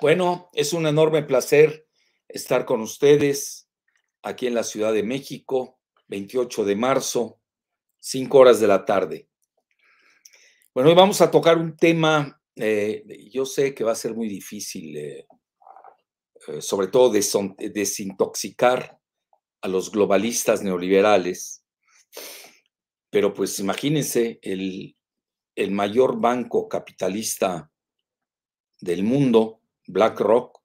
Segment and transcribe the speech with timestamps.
[0.00, 1.86] Bueno, es un enorme placer
[2.26, 3.68] estar con ustedes
[4.22, 5.78] aquí en la Ciudad de México,
[6.08, 7.40] 28 de marzo,
[8.00, 9.29] 5 horas de la tarde.
[10.72, 13.02] Bueno, hoy vamos a tocar un tema, eh,
[13.32, 15.26] yo sé que va a ser muy difícil, eh,
[16.46, 18.96] eh, sobre todo desintoxicar
[19.62, 21.64] a los globalistas neoliberales,
[23.10, 24.96] pero pues imagínense, el,
[25.56, 27.68] el mayor banco capitalista
[28.80, 30.60] del mundo, BlackRock,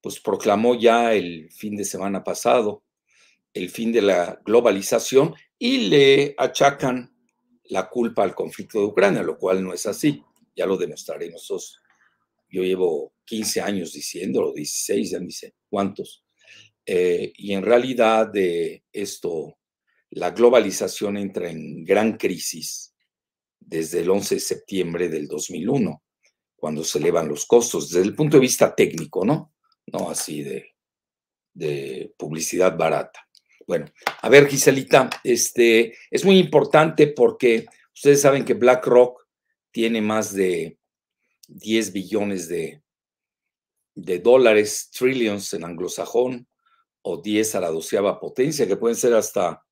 [0.00, 2.82] pues proclamó ya el fin de semana pasado
[3.54, 7.14] el fin de la globalización y le achacan
[7.68, 10.22] la culpa al conflicto de Ucrania, lo cual no es así,
[10.54, 11.80] ya lo demostraremos.
[12.50, 16.24] Yo llevo 15 años diciéndolo, 16, ya ni sé cuántos.
[16.84, 18.30] Eh, y en realidad
[18.92, 19.58] esto,
[20.10, 22.94] la globalización entra en gran crisis
[23.60, 26.02] desde el 11 de septiembre del 2001
[26.56, 29.54] cuando se elevan los costos, desde el punto de vista técnico, ¿no?
[29.92, 33.27] No así de publicidad barata.
[33.68, 33.84] Bueno,
[34.22, 39.28] a ver, Giselita, este, es muy importante porque ustedes saben que BlackRock
[39.70, 40.78] tiene más de
[41.48, 42.82] 10 billones de,
[43.94, 46.48] de dólares, trillions en anglosajón,
[47.02, 49.62] o 10 a la doceava potencia, que pueden ser hasta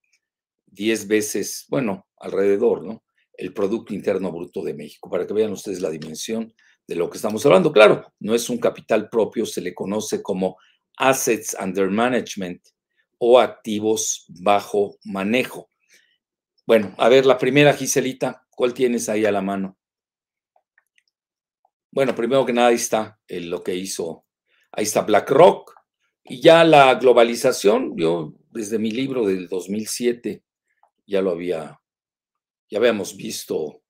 [0.66, 3.02] 10 veces, bueno, alrededor, ¿no?
[3.32, 6.52] El Producto Interno Bruto de México, para que vean ustedes la dimensión
[6.86, 7.72] de lo que estamos hablando.
[7.72, 10.58] Claro, no es un capital propio, se le conoce como
[10.98, 12.60] assets under management
[13.18, 15.68] o activos bajo manejo.
[16.66, 19.78] Bueno, a ver, la primera, Giselita, ¿cuál tienes ahí a la mano?
[21.90, 24.26] Bueno, primero que nada, ahí está lo que hizo,
[24.72, 25.72] ahí está BlackRock,
[26.24, 30.42] y ya la globalización, yo desde mi libro del 2007
[31.06, 31.80] ya lo había,
[32.68, 33.82] ya habíamos visto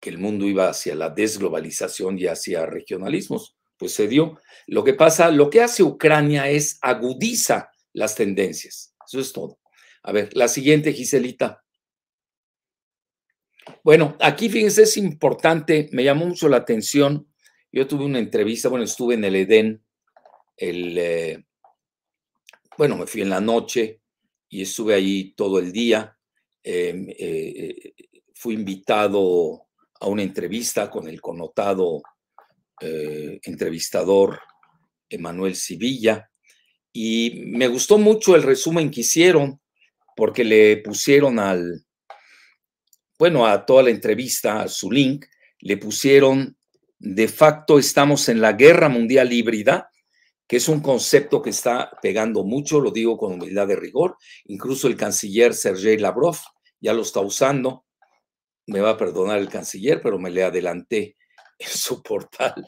[0.00, 3.56] que el mundo iba hacia la desglobalización y hacia regionalismos.
[3.76, 4.38] Pues se dio.
[4.66, 8.94] Lo que pasa, lo que hace Ucrania es agudiza las tendencias.
[9.06, 9.58] Eso es todo.
[10.02, 11.64] A ver, la siguiente, Giselita.
[13.82, 17.26] Bueno, aquí fíjense, es importante, me llamó mucho la atención.
[17.72, 19.82] Yo tuve una entrevista, bueno, estuve en el Edén,
[20.56, 21.44] el, eh,
[22.76, 24.00] bueno, me fui en la noche
[24.48, 26.18] y estuve ahí todo el día.
[26.62, 27.94] Em, eh, eh,
[28.34, 29.66] fui invitado
[30.00, 32.02] a una entrevista con el connotado
[32.80, 34.40] entrevistador
[35.08, 36.28] Emanuel Civilla
[36.96, 39.60] y me gustó mucho el resumen que hicieron
[40.16, 41.84] porque le pusieron al,
[43.18, 45.26] bueno, a toda la entrevista, a su link,
[45.58, 46.56] le pusieron
[47.00, 49.90] de facto estamos en la guerra mundial híbrida,
[50.46, 54.86] que es un concepto que está pegando mucho, lo digo con humildad de rigor, incluso
[54.86, 56.36] el canciller Sergei Lavrov
[56.80, 57.86] ya lo está usando,
[58.66, 61.16] me va a perdonar el canciller, pero me le adelanté
[61.58, 62.64] en su portal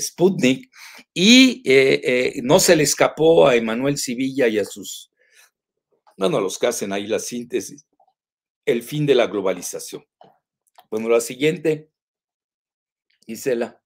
[0.00, 0.70] Sputnik
[1.14, 5.10] y eh, eh, no se le escapó a Emanuel Civilla y a sus,
[6.16, 7.86] bueno, a los que hacen ahí la síntesis,
[8.64, 10.04] el fin de la globalización.
[10.90, 11.90] Bueno, la siguiente,
[13.26, 13.80] Gisela.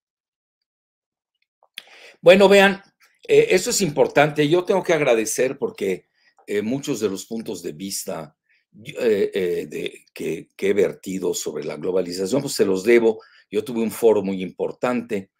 [2.23, 2.83] Bueno, vean,
[3.29, 4.49] eh, eso es importante.
[4.49, 6.09] Yo tengo que agradecer porque
[6.63, 8.37] muchos de los puntos de vista
[8.83, 13.21] eh, eh, de, que, he vertido sobre la globalización, pues se los debo.
[13.55, 15.31] Yo tuve un foro muy importante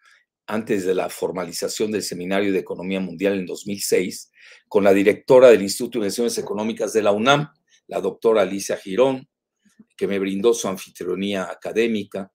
[0.47, 4.31] antes de la formalización del Seminario de Economía Mundial en 2006,
[4.69, 7.49] con la directora del Instituto de Investigaciones Económicas de la UNAM,
[7.87, 9.27] la doctora Alicia Girón,
[9.97, 12.31] que me brindó su anfitrionía académica.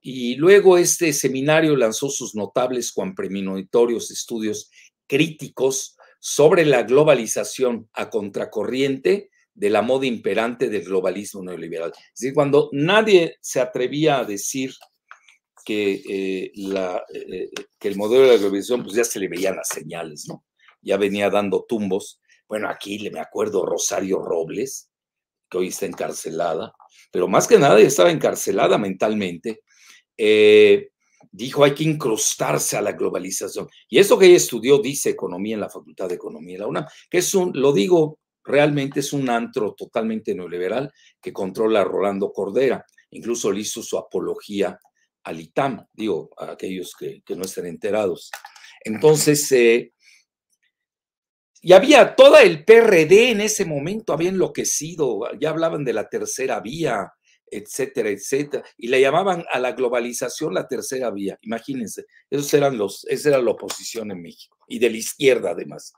[0.00, 4.70] Y luego este seminario lanzó sus notables cuan premonitorios estudios
[5.06, 11.92] críticos sobre la globalización a contracorriente de la moda imperante del globalismo neoliberal.
[11.94, 14.72] Es decir, cuando nadie se atrevía a decir
[15.64, 19.56] que, eh, la, eh, que el modelo de la globalización, pues ya se le veían
[19.56, 20.44] las señales, ¿no?
[20.82, 22.20] Ya venía dando tumbos.
[22.48, 24.90] Bueno, aquí me acuerdo Rosario Robles,
[25.48, 26.72] que hoy está encarcelada,
[27.12, 29.62] pero más que nada estaba encarcelada mentalmente.
[30.16, 30.90] Eh,
[31.30, 33.68] dijo hay que incrustarse a la globalización.
[33.88, 36.86] Y eso que ella estudió, dice economía en la Facultad de Economía de la UNAM,
[37.08, 42.32] que es un, lo digo realmente es un antro totalmente neoliberal que controla a Rolando
[42.32, 42.84] Cordera.
[43.10, 44.78] Incluso le hizo su apología
[45.24, 48.30] al ITAM, digo, a aquellos que, no estén enterados.
[48.84, 49.92] Entonces, eh,
[51.62, 56.60] y había toda el PRD en ese momento, había enloquecido, ya hablaban de la tercera
[56.60, 57.12] vía,
[57.50, 61.36] etcétera, etcétera, y le llamaban a la globalización la tercera vía.
[61.42, 65.92] Imagínense, esos eran los, esa era la oposición en México y de la izquierda además.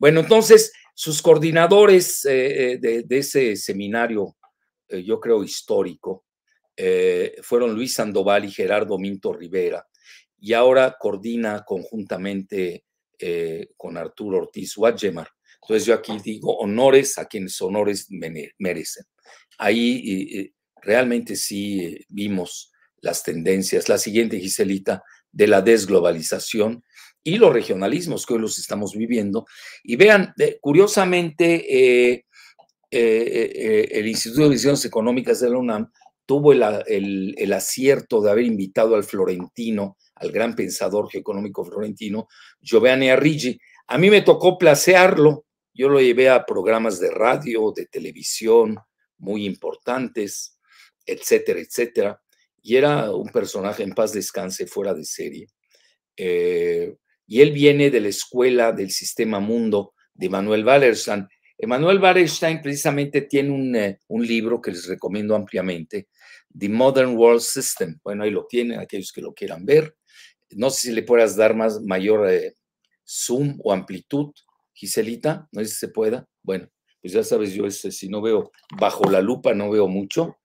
[0.00, 4.36] Bueno, entonces sus coordinadores eh, eh, de, ese seminario,
[4.88, 6.25] yo creo histórico,
[7.42, 9.86] fueron Luis Sandoval y Gerardo Minto Rivera,
[10.38, 12.84] y ahora coordina conjuntamente
[13.76, 15.28] con Arturo Ortiz Guadgemar.
[15.62, 18.08] Entonces yo aquí digo honores a quienes honores
[18.58, 19.04] merecen.
[19.58, 20.52] Ahí
[20.82, 23.88] realmente sí vimos las tendencias.
[23.88, 25.02] La siguiente, Giselita,
[25.32, 26.82] de la desglobalización
[27.22, 29.46] y los regionalismos que hoy los estamos viviendo.
[29.82, 31.54] Y vean, curiosamente,
[32.10, 32.24] eh,
[32.90, 35.90] eh, eh, el Instituto de Visiones Económicas de la UNAM
[36.26, 42.28] tuvo el, el, acierto de haber invitado al florentino, al gran pensador geoeconómico florentino,
[42.60, 43.58] Giovanni Arrighi.
[43.86, 48.76] A mí me tocó placearlo, yo lo llevé a programas de radio, de televisión
[49.18, 50.58] muy importantes,
[51.04, 52.20] etcétera, etcétera.
[52.62, 55.46] Y era un personaje en paz descanse, fuera de serie.
[56.16, 56.96] Eh,
[57.26, 61.28] y él viene de la escuela del sistema mundo de Manuel Wallerstein.
[61.58, 66.08] Emanuel Wallerstein precisamente tiene un, eh, un, libro que les recomiendo ampliamente,
[66.58, 67.98] The Modern World System.
[68.02, 69.94] Bueno, ahí lo tienen aquellos que lo quieran ver.
[70.50, 72.54] No sé si le puedas dar más mayor eh,
[73.04, 74.32] zoom o amplitud,
[74.72, 76.26] Giselita, no sé si se pueda.
[76.42, 76.68] Bueno,
[77.00, 80.36] pues ya sabes, yo ese, si no veo bajo la lupa, no veo mucho.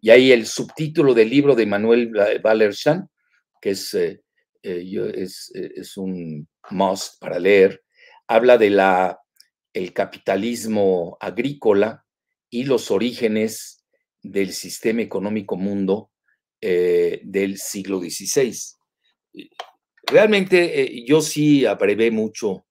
[0.00, 2.12] Y ahí el subtítulo del libro de Manuel
[2.42, 3.06] Wallerstein,
[3.60, 4.22] que es eh,
[4.62, 7.82] eh, es, eh, es, un must para leer,
[8.26, 9.18] habla de la,
[9.72, 12.04] el capitalismo agrícola
[12.50, 13.79] y los orígenes
[14.22, 16.10] del sistema económico mundo
[16.60, 18.54] eh, del siglo XVI.
[20.02, 22.66] Realmente yo sí abrevé mucho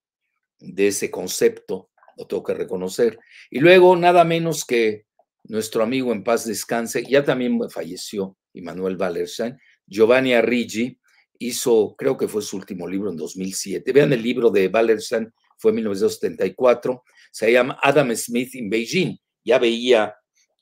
[0.60, 3.20] de ese concepto, lo tengo que reconocer.
[3.50, 5.06] Y luego, nada menos que
[5.46, 9.58] nuestro amigo en paz descanse, ya también falleció, Immanuel Wallerstein,
[9.88, 11.00] Giovanni Arrighi,
[11.40, 13.92] hizo, creo que fue su último libro en 2007.
[13.92, 19.18] Vean el libro de Wallerstein, fue en 1974, se llama Adam Smith in Beijing.
[19.44, 20.14] Ya veía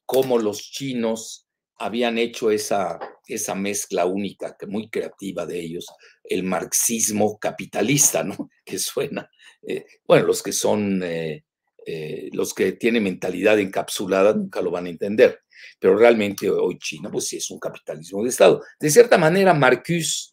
[0.08, 1.48] cómo los chinos
[1.80, 5.86] habían hecho esa, esa mezcla única, que muy creativa de ellos,
[6.24, 8.50] el marxismo capitalista, ¿no?
[8.66, 9.30] Que suena,
[9.68, 11.46] eh, bueno, los que son, eh,
[11.86, 15.42] eh, los que tienen mentalidad encapsulada nunca lo van a entender,
[15.80, 18.64] pero realmente hoy China, pues sí es un capitalismo de Estado.
[18.80, 20.32] De cierta manera, Marcuse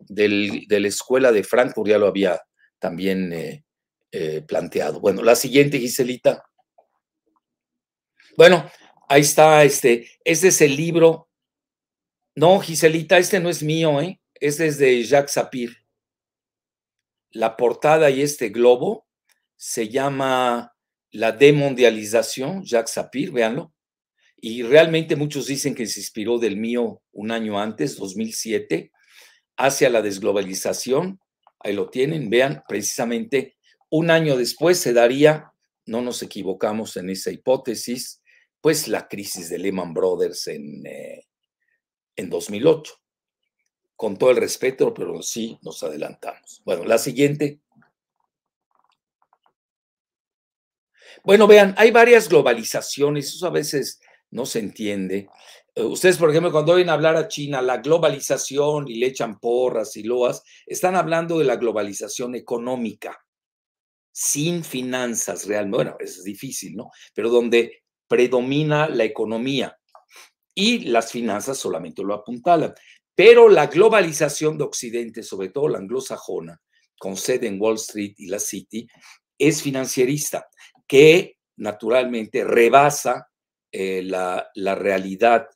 [0.00, 2.40] del, de la escuela de Frankfurt ya lo había
[2.78, 3.64] también
[4.46, 5.00] planteado.
[5.00, 6.42] Bueno, la siguiente, Giselita.
[8.36, 8.70] Bueno,
[9.08, 11.28] ahí está, este, este es el libro.
[12.34, 14.20] No, Giselita, este no es mío, ¿eh?
[14.34, 15.84] Este es de Jacques Sapir.
[17.30, 19.06] La portada y este globo
[19.56, 20.76] se llama
[21.10, 23.74] La demondialización, Jacques Sapir, véanlo.
[24.36, 28.92] Y realmente muchos dicen que se inspiró del mío un año antes, 2007,
[29.56, 31.20] hacia la desglobalización.
[31.58, 33.56] Ahí lo tienen, vean, precisamente
[33.90, 35.52] un año después se daría,
[35.86, 38.22] no nos equivocamos en esa hipótesis,
[38.60, 41.26] pues la crisis de Lehman Brothers en, eh,
[42.16, 42.94] en 2008.
[43.96, 46.62] Con todo el respeto, pero sí nos adelantamos.
[46.64, 47.60] Bueno, la siguiente.
[51.24, 54.00] Bueno, vean, hay varias globalizaciones, eso a veces
[54.30, 55.28] no se entiende.
[55.74, 59.96] Eh, ustedes, por ejemplo, cuando oyen hablar a China, la globalización y le echan porras
[59.96, 63.18] y loas, están hablando de la globalización económica,
[64.12, 65.76] sin finanzas realmente.
[65.76, 66.90] Bueno, es difícil, ¿no?
[67.14, 69.78] Pero donde predomina la economía
[70.54, 72.74] y las finanzas solamente lo apuntalan.
[73.14, 76.60] Pero la globalización de Occidente, sobre todo la anglosajona,
[76.98, 78.86] con sede en Wall Street y la City,
[79.38, 80.48] es financierista,
[80.86, 83.28] que naturalmente rebasa
[83.70, 85.46] eh, la, la realidad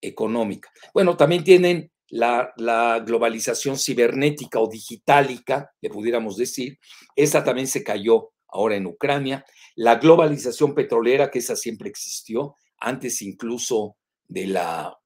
[0.00, 0.70] económica.
[0.92, 6.78] Bueno, también tienen la, globalización cibernética o digitálica, le pudiéramos decir.
[7.16, 9.44] Esa también se cayó ahora en Ucrania.
[9.76, 13.96] La globalización petrolera, que esa siempre existió, antes incluso
[14.28, 14.96] de la,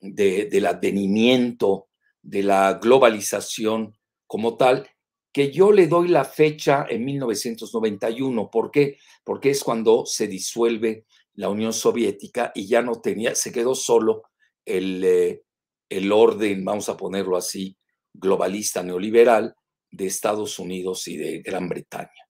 [0.00, 1.88] del advenimiento
[2.22, 4.88] de la globalización como tal,
[5.32, 8.50] que yo le doy la fecha en 1991.
[8.50, 8.98] ¿Por qué?
[9.24, 14.22] Porque es cuando se disuelve la Unión Soviética y ya no tenía, se quedó solo
[14.64, 15.42] el, eh,
[15.88, 17.76] el orden, vamos a ponerlo así,
[18.12, 19.54] globalista neoliberal
[19.90, 22.27] de Estados Unidos y de Gran Bretaña.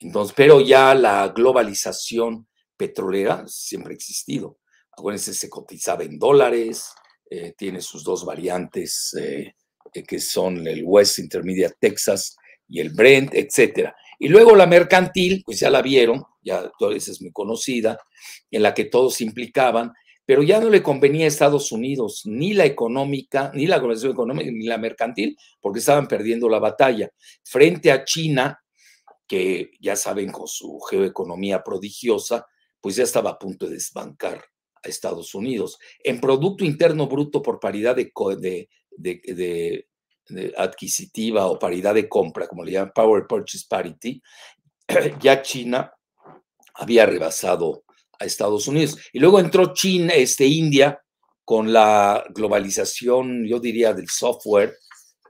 [0.00, 4.58] Entonces, pero ya la globalización petrolera siempre ha existido.
[4.92, 6.90] Acuérdense, se cotizaba en dólares,
[7.30, 9.54] eh, tiene sus dos variantes eh,
[10.06, 12.36] que son el West Intermediate Texas
[12.68, 13.94] y el Brent, etcétera.
[14.18, 17.98] Y luego la mercantil, pues ya la vieron, ya vez es muy conocida,
[18.50, 19.92] en la que todos se implicaban,
[20.24, 24.50] pero ya no le convenía a Estados Unidos ni la económica, ni la globalización económica,
[24.50, 27.10] ni la mercantil, porque estaban perdiendo la batalla.
[27.44, 28.60] Frente a China,
[29.28, 32.46] que ya saben, con su geoeconomía prodigiosa,
[32.80, 34.44] pues ya estaba a punto de desbancar
[34.82, 35.78] a Estados Unidos.
[36.02, 38.10] En Producto Interno Bruto por paridad de,
[38.96, 39.86] de,
[40.56, 44.22] adquisitiva o paridad de compra, como le llaman Power Purchase Parity,
[45.20, 45.92] ya China
[46.74, 47.84] había rebasado
[48.18, 48.98] a Estados Unidos.
[49.12, 51.02] Y luego entró China, este, India,
[51.44, 54.76] con la globalización, yo diría, del software.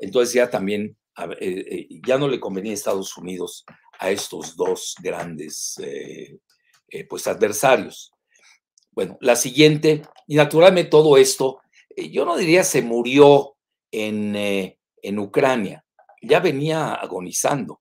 [0.01, 0.97] Entonces ya también,
[1.41, 3.65] eh, eh, ya no le convenía a Estados Unidos
[3.99, 6.39] a estos dos grandes, eh,
[7.09, 8.13] pues, adversarios.
[8.93, 11.61] Bueno, la siguiente, y naturalmente todo esto,
[11.97, 13.57] yo no diría se murió
[13.91, 15.85] en, en Ucrania,
[16.23, 17.81] ya venía agonizando.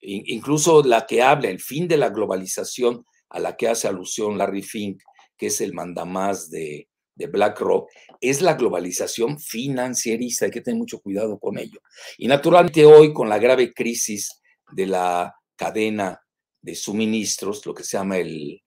[0.00, 4.62] Incluso la que habla, el fin de la globalización, a la que hace alusión Larry
[4.62, 5.02] Fink,
[5.36, 10.44] que es el mandamás de, de BlackRock, es la globalización financierista.
[10.44, 11.80] Hay que tener mucho cuidado con ello.
[12.18, 14.40] Y naturalmente hoy, con la grave crisis
[14.72, 16.20] de la cadena
[16.60, 18.62] de suministros, lo que se llama el,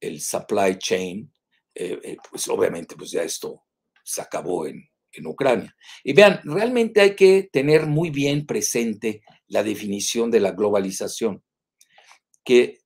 [0.00, 1.32] el supply chain,
[1.74, 3.64] eh, eh, pues obviamente pues ya esto
[4.04, 4.82] se acabó en,
[5.12, 5.74] en Ucrania.
[6.02, 11.42] Y vean, realmente hay que tener muy bien presente la definición de la globalización,
[12.44, 12.80] que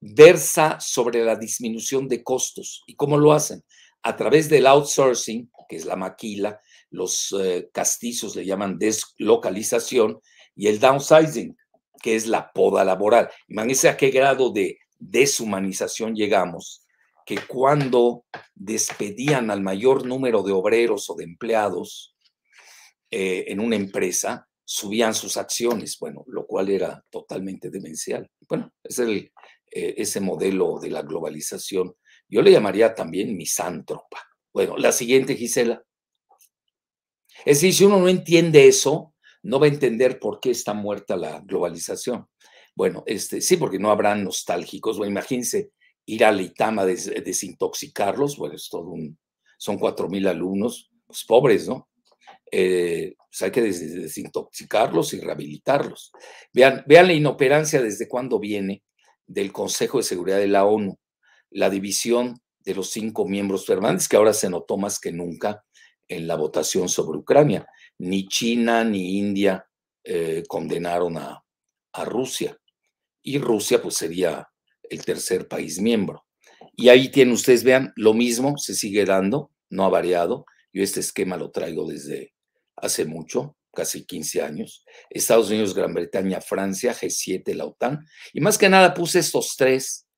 [0.00, 2.82] versa sobre la disminución de costos.
[2.86, 3.62] ¿Y cómo lo hacen?
[4.02, 10.20] A través del outsourcing, que es la maquila, los eh, castizos le llaman deslocalización,
[10.56, 11.56] y el downsizing,
[12.02, 13.30] que es la poda laboral.
[13.48, 16.86] Imagínense a qué grado de deshumanización llegamos,
[17.24, 22.16] que cuando despedían al mayor número de obreros o de empleados
[23.10, 28.30] eh, en una empresa, subían sus acciones, bueno, lo cual era totalmente demencial.
[28.48, 29.32] Bueno, es el,
[29.72, 31.94] eh, ese modelo de la globalización.
[32.28, 34.22] Yo le llamaría también misántropa.
[34.52, 35.82] Bueno, la siguiente, Gisela.
[37.44, 41.16] Es decir, si uno no entiende eso, no va a entender por qué está muerta
[41.16, 42.26] la globalización.
[42.74, 44.98] Bueno, este, sí, porque no habrán nostálgicos.
[44.98, 45.70] Bueno, imagínense
[46.06, 48.36] ir a Litama a desintoxicarlos.
[48.36, 49.18] Bueno, es todo un.
[49.58, 51.88] Son cuatro mil alumnos, pues pobres, ¿no?
[52.50, 56.12] Eh, pues hay que desintoxicarlos y rehabilitarlos.
[56.52, 58.82] Vean, vean la inoperancia desde cuándo viene
[59.26, 60.98] del Consejo de Seguridad de la ONU,
[61.50, 65.64] la división de los cinco miembros permanentes, que ahora se notó más que nunca
[66.08, 67.66] en la votación sobre Ucrania.
[68.00, 69.66] Ni China ni India
[70.04, 71.44] eh, condenaron a,
[72.06, 72.56] Rusia.
[73.22, 74.48] Y Rusia, pues, sería
[74.88, 76.24] el tercer país miembro.
[76.74, 80.46] Y ahí tienen ustedes, vean, lo mismo se sigue dando, no ha variado.
[80.72, 82.32] Yo este esquema lo traigo desde
[82.76, 88.58] hace mucho casi 15 años, Estados Unidos, Gran Bretaña, Francia, G7, la OTAN, y más
[88.58, 90.08] que nada puse estos tres,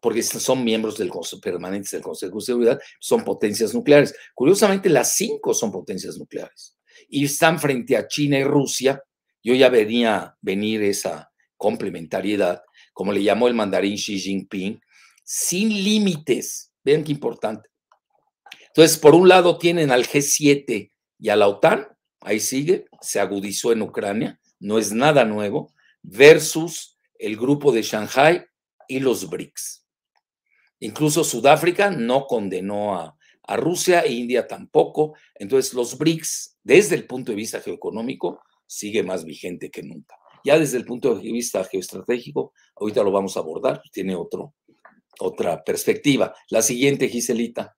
[0.00, 4.14] porque son miembros del Consejo permanentes del Consejo de Seguridad, son potencias nucleares.
[4.34, 6.75] Curiosamente, las cinco son potencias nucleares
[7.08, 9.02] y están frente a China y Rusia.
[9.42, 12.62] Yo ya venía venir esa complementariedad,
[12.92, 14.80] como le llamó el mandarín Xi Jinping,
[15.24, 16.72] sin límites.
[16.84, 17.68] Vean qué importante.
[18.68, 21.86] Entonces, por un lado tienen al G7 y a la OTAN,
[22.20, 25.72] ahí sigue, se agudizó en Ucrania, no es nada nuevo,
[26.02, 28.44] versus el grupo de Shanghai
[28.86, 29.84] y los BRICS.
[30.80, 33.16] Incluso Sudáfrica no condenó a,
[33.54, 35.14] Rusia e India tampoco.
[35.34, 40.16] Entonces los BRICS, desde el punto de vista geoeconómico, sigue más vigente que nunca.
[40.44, 44.54] Ya desde el punto de vista geoestratégico, ahorita lo vamos a abordar, tiene otro,
[45.20, 46.34] otra perspectiva.
[46.50, 47.76] La siguiente, Giselita.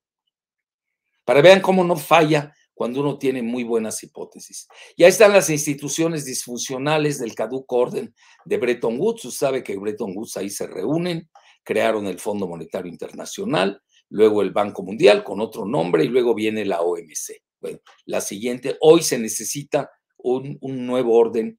[1.25, 4.69] Para vean cómo no falla cuando uno tiene muy buenas hipótesis.
[4.97, 9.25] Ya están las instituciones disfuncionales del caduco orden de Bretton Woods.
[9.25, 11.29] Usted sabe que Bretton Woods ahí se reúnen,
[11.65, 16.65] crearon el Fondo Monetario Internacional, luego el Banco Mundial con otro nombre y luego viene
[16.65, 17.43] la OMC.
[17.61, 21.59] Bueno, la siguiente, hoy se necesita un, nuevo orden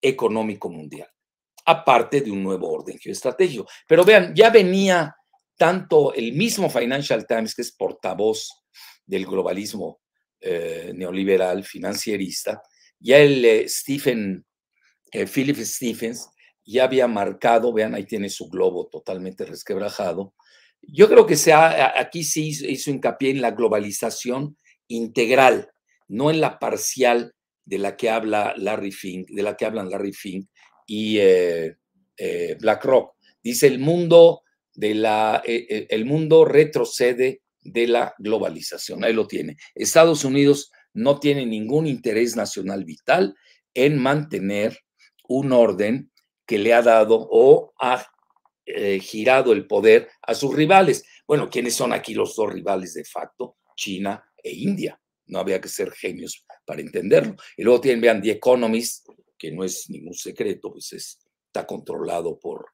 [0.00, 1.08] económico mundial,
[1.64, 3.66] aparte de un nuevo orden geoestratégico.
[3.88, 5.14] Pero vean, ya venía
[5.56, 8.64] tanto el mismo Financial Times, que es portavoz
[9.06, 10.00] del globalismo
[10.40, 12.62] eh, neoliberal, financierista,
[12.98, 14.44] ya el eh, Stephen,
[15.12, 16.28] eh, Philip Stephens,
[16.64, 20.34] ya había marcado, vean, ahí tiene su globo totalmente resquebrajado.
[20.88, 21.36] Yo creo que
[21.96, 24.56] aquí sí hizo, hincapié en la globalización
[24.88, 25.70] integral,
[26.08, 30.12] no en la parcial de la que habla Larry Fink, de la que hablan Larry
[30.12, 30.48] Fink
[30.86, 31.18] y
[32.60, 33.14] BlackRock.
[33.42, 34.42] Dice el mundo
[34.74, 39.04] de la, el mundo retrocede de la globalización.
[39.04, 39.56] Ahí lo tiene.
[39.74, 43.34] Estados Unidos no tiene ningún interés nacional vital
[43.72, 44.78] en mantener
[45.26, 46.10] un orden
[46.46, 48.06] que le ha dado o ha
[48.66, 51.04] eh, girado el poder a sus rivales.
[51.26, 53.56] Bueno, ¿quiénes son aquí los dos rivales de facto?
[53.76, 54.98] China e India.
[55.26, 57.36] No había que ser genios para entenderlo.
[57.56, 62.66] Y luego tienen, vean, The Economist, que no es ningún secreto, pues está controlado por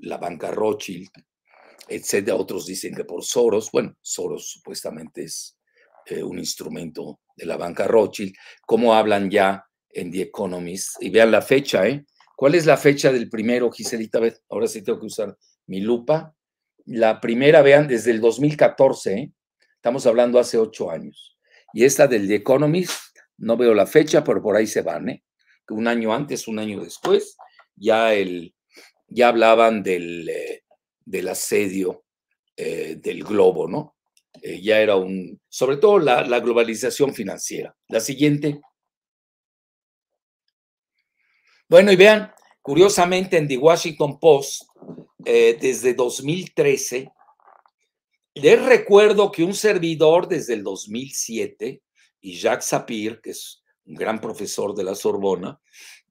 [0.00, 1.08] la banca Rothschild,
[1.88, 2.36] etcétera.
[2.36, 3.70] Otros dicen que por Soros.
[3.70, 5.58] Bueno, Soros supuestamente es
[6.06, 8.34] eh, un instrumento de la banca Rothschild.
[8.66, 11.02] ¿Cómo hablan ya en The Economist?
[11.02, 12.04] Y vean la fecha, ¿eh?
[12.38, 14.20] ¿Cuál es la fecha del primero, Giselita?
[14.48, 16.36] Ahora sí tengo que usar mi lupa.
[16.84, 19.32] La primera, vean, desde el 2014, ¿eh?
[19.74, 21.36] estamos hablando hace ocho años.
[21.72, 22.92] Y esta del The Economist,
[23.38, 25.24] no veo la fecha, pero por ahí se van, ¿eh?
[25.70, 27.36] Un año antes, un año después,
[27.74, 28.54] ya, el,
[29.08, 30.62] ya hablaban del, eh,
[31.04, 32.04] del asedio
[32.56, 33.96] eh, del globo, ¿no?
[34.62, 37.74] ya era un, sobre todo la globalización financiera.
[37.88, 38.60] La siguiente.
[41.70, 42.32] Bueno, y vean,
[42.62, 44.62] curiosamente en The Washington Post,
[45.26, 47.12] eh, desde 2013,
[48.32, 51.82] les recuerdo que un servidor desde el 2007
[52.22, 55.60] y Jacques Sapir, que es un gran profesor de la Sorbona,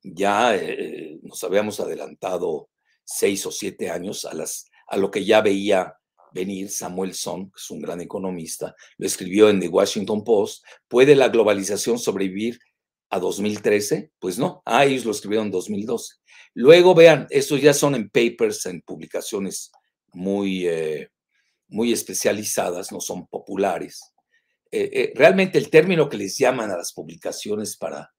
[0.03, 2.69] ya eh, nos habíamos adelantado
[3.03, 4.33] seis o siete años a,
[4.89, 5.95] a lo que ya veía
[6.33, 11.15] venir Samuel Son, que es un gran economista, lo escribió en The Washington Post, ¿puede
[11.15, 12.59] la globalización sobrevivir
[13.09, 14.11] a 2013?
[14.19, 16.15] Pues no, ah, ellos lo escribieron en 2012.
[16.53, 19.71] Luego vean, estos ya son en papers, en publicaciones
[20.13, 21.11] muy, eh,
[21.67, 24.13] muy especializadas, no son populares.
[24.71, 28.13] Eh, eh, realmente el término que les llaman a las publicaciones para,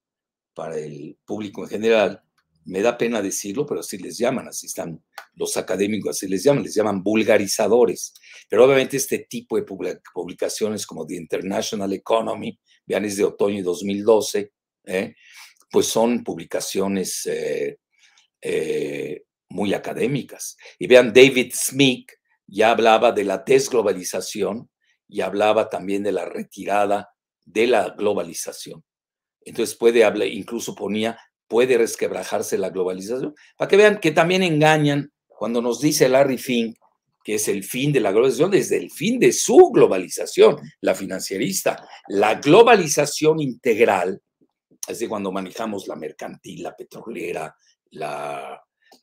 [0.55, 2.23] para el público en general,
[2.65, 5.03] me da pena decirlo, pero así les llaman, así están
[5.35, 8.13] los académicos, así les llaman, les llaman vulgarizadores.
[8.49, 9.65] Pero obviamente este tipo de
[10.13, 14.53] publicaciones como The International Economy, vean, es de otoño de 2012,
[14.89, 15.15] ¿eh?
[15.71, 17.79] pues son publicaciones eh,
[18.41, 20.57] eh, muy académicas.
[20.79, 22.11] Y vean, David Smith
[22.47, 24.71] ya hablaba de la desglobalización
[25.07, 27.11] y hablaba también de la retirada
[27.45, 28.83] de la globalización.
[29.43, 35.13] Entonces puede hablar, incluso ponía, puede resquebrajarse la globalización, para que vean que también engañan
[35.27, 36.77] cuando nos dice Larry Fink
[37.29, 41.87] que es el fin de la globalización, desde el fin de su globalización, la financierista.
[42.07, 44.23] La globalización integral
[44.89, 47.55] es de cuando manejamos la mercantil, la petrolera,
[47.91, 48.61] la,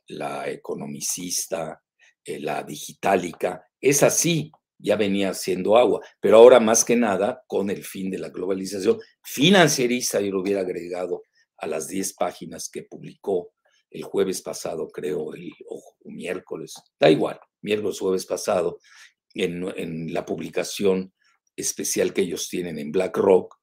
[0.07, 1.81] la economicista,
[2.23, 7.69] eh, la digitálica, es así, ya venía siendo agua, pero ahora más que nada con
[7.69, 11.23] el fin de la globalización financierista, yo lo hubiera agregado
[11.57, 13.53] a las 10 páginas que publicó
[13.89, 18.79] el jueves pasado, creo, el o miércoles, da igual, miércoles, jueves pasado,
[19.33, 21.13] en, en la publicación
[21.55, 23.55] especial que ellos tienen en BlackRock,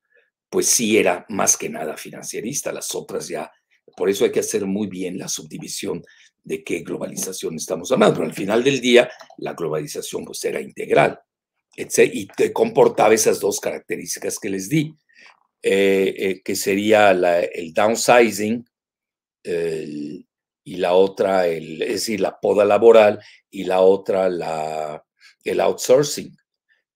[0.53, 3.51] pues sí era más que nada financierista, las otras ya,
[3.97, 6.05] por eso hay que hacer muy bien la subdivisión
[6.45, 11.19] de qué globalización estamos hablando, pero al final del día la globalización pues era integral
[11.75, 14.95] y comportaba esas dos características que les di,
[15.63, 18.63] eh, eh, que sería el downsizing
[19.45, 25.03] y la otra, es decir, la poda laboral y la otra, la,
[25.45, 26.37] el outsourcing,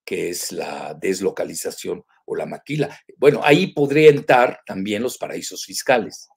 [0.07, 2.97] que es la deslocalización o la maquila.
[3.17, 6.29] Bueno, ahí podría entrar también los paraísos fiscales,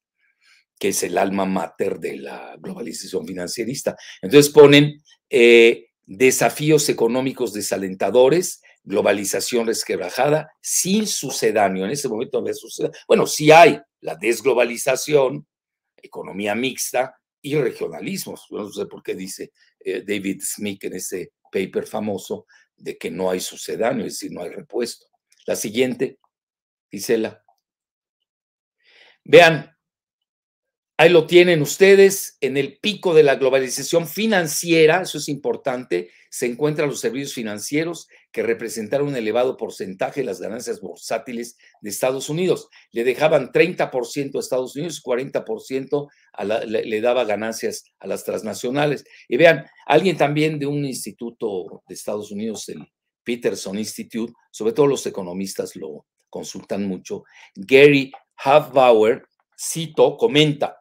[0.80, 3.96] que es el alma mater de la globalización financierista.
[4.24, 11.86] Entonces ponen eh, desafíos económicos desalentadores, globalización resquebrajada, sin sucedáneo.
[11.86, 12.98] En ese momento no sucedáneo.
[13.08, 15.46] Bueno, sí hay la desglobalización,
[15.96, 18.48] economía mixta y regionalismos.
[18.50, 22.48] no sé por qué dice eh, David Smith en ese paper famoso
[22.80, 25.06] de que no hay sucedáneo, es decir, no hay repuesto.
[25.46, 26.20] La siguiente,
[26.90, 27.44] Gisela.
[29.24, 29.76] Vean,
[31.00, 36.46] ahí lo tienen ustedes, en el pico de la globalización financiera, eso es importante, se
[36.46, 42.30] encuentran los servicios financieros que representaron un elevado porcentaje de las ganancias bursátiles de Estados
[42.30, 42.68] Unidos.
[42.92, 46.10] Le dejaban 30% a Estados Unidos y 40%
[46.68, 49.06] le, le, daba ganancias a las transnacionales.
[49.30, 52.86] Y vean, alguien también de un instituto de Estados Unidos, el
[53.24, 57.24] Peterson Institute, sobre todo los economistas lo consultan mucho,
[57.56, 58.12] Gary
[58.44, 59.24] Hofbauer,
[59.58, 60.79] cito, comenta,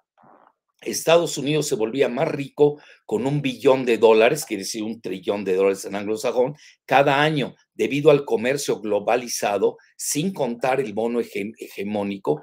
[0.81, 5.45] Estados Unidos se volvía más rico con un billón de dólares, quiere decir un trillón
[5.45, 12.43] de dólares en anglosajón, cada año debido al comercio globalizado, sin contar el bono hegemónico,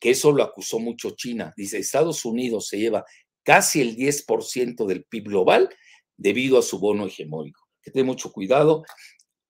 [0.00, 1.52] que eso lo acusó mucho China.
[1.56, 3.04] Dice, Estados Unidos se lleva
[3.42, 5.68] casi el 10% del PIB global
[6.16, 7.68] debido a su bono hegemónico.
[7.82, 8.82] Que tenga mucho cuidado.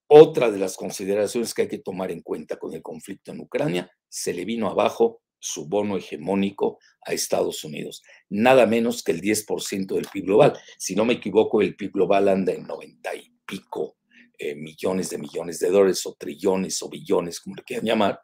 [0.09, 3.91] Otra de las consideraciones que hay que tomar en cuenta con el conflicto en Ucrania,
[4.09, 9.95] se le vino abajo su bono hegemónico a Estados Unidos, nada menos que el 10%
[9.95, 10.59] del PIB global.
[10.79, 13.97] Si no me equivoco, el PIB global anda en 90 y pico
[14.39, 18.21] eh, millones de millones de dólares o trillones o billones, como le quieran llamar,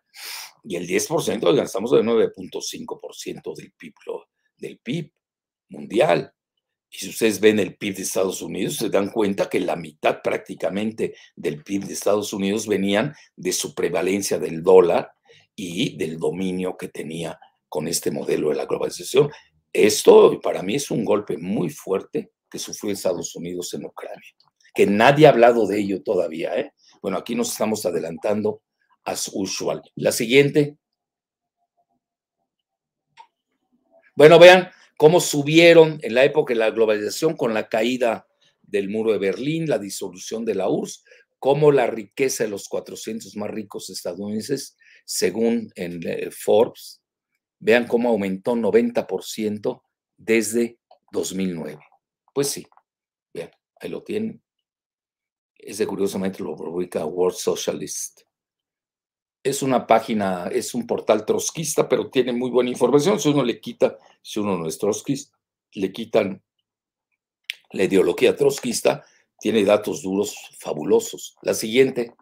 [0.65, 3.95] y el 10%, oigan, estamos de 9.5% del PIB,
[4.57, 5.13] del PIB
[5.69, 6.33] mundial.
[6.91, 10.23] Y si ustedes ven el PIB de Estados Unidos, se dan cuenta que la mitad
[10.23, 15.16] prácticamente del PIB de Estados Unidos venían de su prevalencia del dólar
[15.57, 19.31] y del dominio que tenía con este modelo de la globalización.
[19.73, 24.31] Esto para mí es un golpe muy fuerte que sufrió Estados Unidos en Ucrania,
[24.75, 26.57] que nadie ha hablado de ello todavía.
[26.59, 26.73] ¿eh?
[27.03, 28.63] Bueno, aquí nos estamos adelantando
[29.05, 29.83] as usual.
[29.95, 30.77] La siguiente.
[34.15, 38.27] Bueno, vean cómo subieron en la época de la globalización con la caída
[38.63, 41.05] del muro de Berlín, la disolución de la URSS,
[41.39, 47.01] cómo la riqueza de los 400 más ricos estadounidenses, según en eh, Forbes,
[47.59, 49.81] vean cómo aumentó 90%
[50.19, 50.79] desde
[51.13, 51.79] 2009.
[52.35, 52.67] Pues sí,
[53.33, 54.43] vean, ahí lo tienen.
[55.55, 58.27] Ese curiosamente lo publica World Socialist
[59.47, 63.21] es una página, es un portal trotskista, pero tiene muy buena información.
[63.21, 65.39] Si uno le quita, si uno no es trotskista,
[65.75, 66.43] le quitan
[67.71, 69.05] la ideología trotskista,
[69.39, 71.37] tiene datos duros fabulosos.
[71.43, 72.15] La siguiente.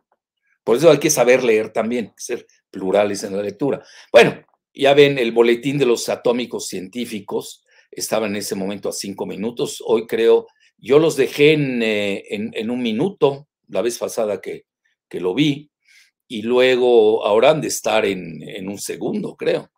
[0.64, 3.84] Por eso hay que saber leer también, ser plurales en la lectura.
[4.10, 9.26] Bueno, ya ven, el boletín de los atómicos científicos estaba en ese momento a cinco
[9.26, 9.82] minutos.
[9.86, 10.46] Hoy creo,
[10.78, 14.64] yo los dejé en, eh, en, un minuto, la vez pasada que,
[15.08, 15.70] que lo vi
[16.26, 19.70] y luego ahora han de estar en, un segundo, creo.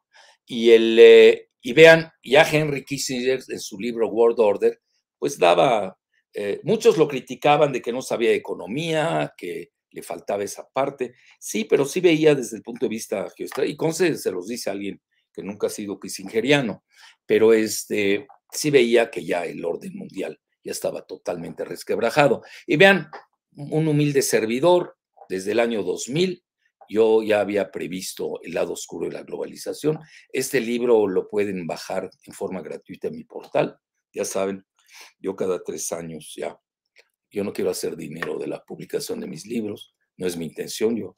[0.46, 4.80] Y, el, eh, y vean, ya Henry Kissinger en su libro World Order,
[5.18, 5.98] pues daba,
[6.32, 11.14] eh, muchos lo criticaban de que no sabía economía, que le faltaba esa parte.
[11.40, 14.70] Sí, pero sí veía desde el punto de vista geoestratégico, y con se los dice
[14.70, 15.00] alguien
[15.32, 16.84] que nunca ha sido kissingeriano,
[17.24, 22.42] pero este, sí veía que ya el orden mundial ya estaba totalmente resquebrajado.
[22.66, 23.08] Y vean,
[23.52, 24.96] un humilde servidor,
[25.28, 26.42] desde el año 2000.
[26.88, 29.98] Yo ya había previsto el lado oscuro de la globalización.
[30.32, 33.76] Este libro lo pueden bajar en forma gratuita en mi portal.
[34.12, 34.64] Ya saben,
[35.18, 36.56] yo cada tres años ya,
[37.36, 40.96] yo no quiero hacer dinero de la publicación de mis libros, no es mi intención,
[40.96, 41.14] yo,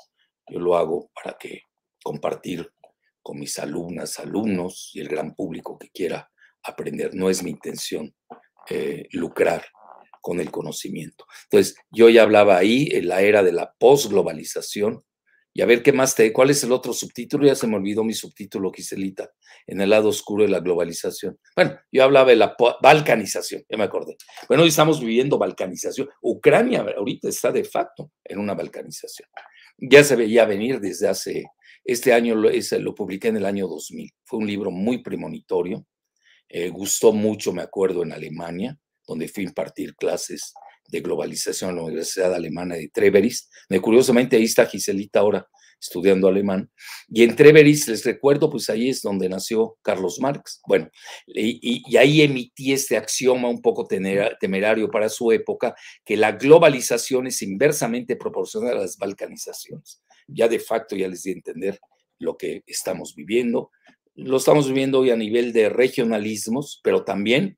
[0.49, 1.63] yo lo hago para que
[2.03, 2.69] compartir
[3.23, 6.29] con mis alumnas, alumnos y el gran público que quiera
[6.65, 7.15] aprender.
[7.15, 8.13] No es mi intención
[8.69, 9.65] eh, lucrar
[10.21, 11.25] con el conocimiento.
[11.45, 15.05] Entonces, yo ya hablaba ahí en la era de la posglobalización,
[15.59, 16.33] y a ver qué más te.
[16.33, 17.45] ¿Cuál es el otro subtítulo?
[17.45, 19.29] Ya se me olvidó mi subtítulo, Giselita,
[19.67, 21.37] en el lado oscuro de la globalización.
[21.57, 24.17] Bueno, yo hablaba de la balcanización, ya me acordé.
[24.47, 26.11] Bueno, hoy estamos viviendo balcanización.
[26.23, 29.29] Ucrania ahorita está de facto en una balcanización.
[29.79, 31.47] Ya se veía venir desde hace.
[31.85, 34.13] Este año lo, publiqué en el año 2000.
[34.27, 35.85] Fue un libro muy premonitorio.
[36.49, 40.53] Eh, gustó mucho, me acuerdo, en Alemania donde fui a impartir clases
[40.89, 43.49] de globalización en la Universidad Alemana de Treveris.
[43.81, 45.47] Curiosamente ahí está Giselita ahora
[45.81, 46.71] estudiando alemán.
[47.09, 50.61] Y en Treveris, les recuerdo, pues ahí es donde nació Carlos Marx.
[50.67, 50.91] Bueno,
[51.27, 55.75] y, ahí emití este axioma un poco temerario para su época,
[56.05, 60.03] que la globalización es inversamente proporcional a las balcanizaciones.
[60.27, 61.81] Ya de facto ya les di a entender
[62.19, 63.71] lo que estamos viviendo.
[64.15, 67.57] Lo estamos viviendo hoy a nivel de regionalismos, pero también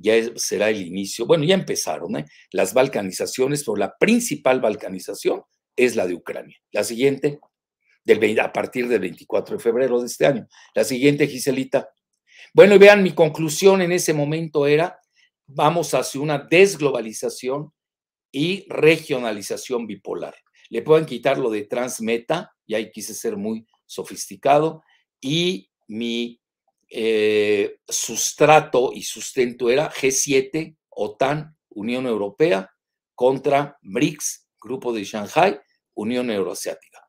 [0.00, 2.24] ya será el inicio, bueno, ya empezaron ¿eh?
[2.52, 5.42] las balcanizaciones, pero la principal balcanización
[5.76, 6.56] es la de Ucrania.
[6.72, 7.38] La siguiente,
[8.04, 10.48] del, a partir del 24 de febrero de este año.
[10.74, 11.90] La siguiente, Giselita.
[12.54, 14.98] Bueno, y vean, mi conclusión en ese momento era,
[15.46, 17.72] vamos hacia una desglobalización
[18.32, 20.34] y regionalización bipolar.
[20.70, 24.82] Le pueden quitar lo de transmeta, y ahí quise ser muy sofisticado,
[25.20, 26.39] y mi
[26.92, 32.74] eh, sustrato y sustento era G7, OTAN, Unión Europea,
[33.14, 35.60] contra BRICS, Grupo de Shanghai,
[35.94, 37.08] Unión Euroasiática.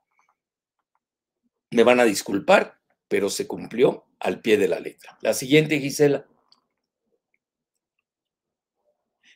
[1.71, 5.17] Me van a disculpar, pero se cumplió al pie de la letra.
[5.21, 6.27] La siguiente, Gisela.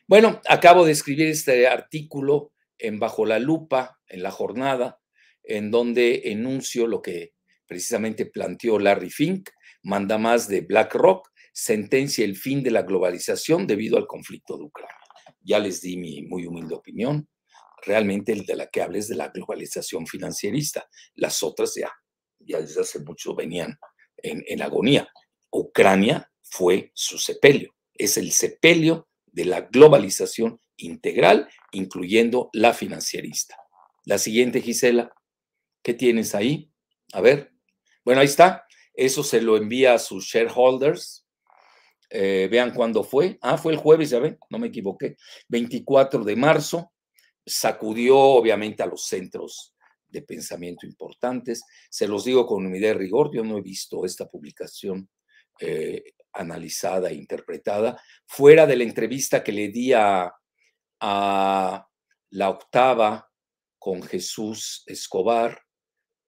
[0.06, 5.00] Bueno, acabo de escribir este artículo en Bajo la Lupa, en la jornada,
[5.42, 7.34] en donde enuncio lo que
[7.66, 9.50] precisamente planteó Larry Fink,
[9.86, 14.96] manda más de BlackRock, sentencia el fin de la globalización debido al conflicto de Ucrania.
[15.40, 17.28] Ya les di mi muy humilde opinión.
[17.84, 20.88] Realmente el de la que hables es de la globalización financierista.
[21.14, 21.92] Las otras ya,
[22.40, 23.78] ya desde hace mucho venían
[24.16, 25.08] en, en agonía.
[25.52, 27.72] Ucrania fue su sepelio.
[27.94, 33.56] Es el sepelio de la globalización integral, incluyendo la financierista.
[34.04, 35.12] La siguiente, Gisela,
[35.84, 36.72] ¿qué tienes ahí?
[37.12, 37.52] A ver.
[38.04, 38.65] Bueno, ahí está
[38.96, 41.26] Eso se lo envía a sus shareholders.
[42.08, 43.38] Eh, vean cuándo fue.
[43.42, 45.16] Ah, fue el jueves, ya ven, no me equivoqué.
[45.48, 46.92] 24 de marzo.
[47.44, 49.74] Sacudió obviamente a los centros
[50.08, 51.62] de pensamiento importantes.
[51.90, 55.08] Se los digo con unidad de rigor, yo no he visto esta publicación
[55.60, 60.32] eh, analizada e interpretada, fuera de la entrevista que le di a,
[61.00, 61.88] a
[62.30, 63.30] la octava
[63.78, 65.62] con Jesús Escobar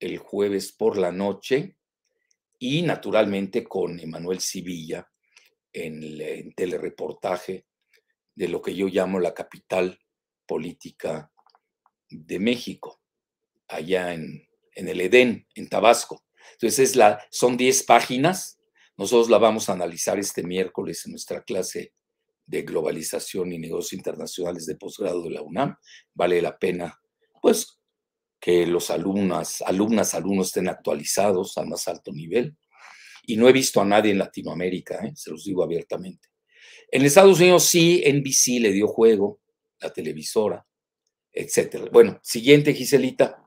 [0.00, 1.77] el jueves por la noche
[2.58, 5.08] y naturalmente con Emanuel Civilla
[5.72, 7.66] en el telereportaje
[8.34, 9.98] de lo que yo llamo la capital
[10.46, 11.30] política
[12.08, 13.00] de México,
[13.68, 16.24] allá en, en el Edén, en Tabasco.
[16.52, 18.58] Entonces es la, son 10 páginas.
[18.96, 21.92] Nosotros la vamos a analizar este miércoles en nuestra clase
[22.46, 25.76] de globalización y negocios internacionales de posgrado de la UNAM.
[26.14, 26.98] Vale la pena,
[27.42, 27.77] pues,
[28.40, 32.56] que los alumnas, alumnos estén actualizados al más alto nivel.
[33.26, 35.12] Y no he visto a nadie en Latinoamérica, ¿eh?
[35.14, 36.28] se los digo abiertamente.
[36.90, 39.40] En Estados Unidos sí, NBC le dio juego,
[39.80, 40.66] la televisora,
[41.32, 41.86] etcétera.
[41.92, 43.44] Bueno, siguiente, Giselita.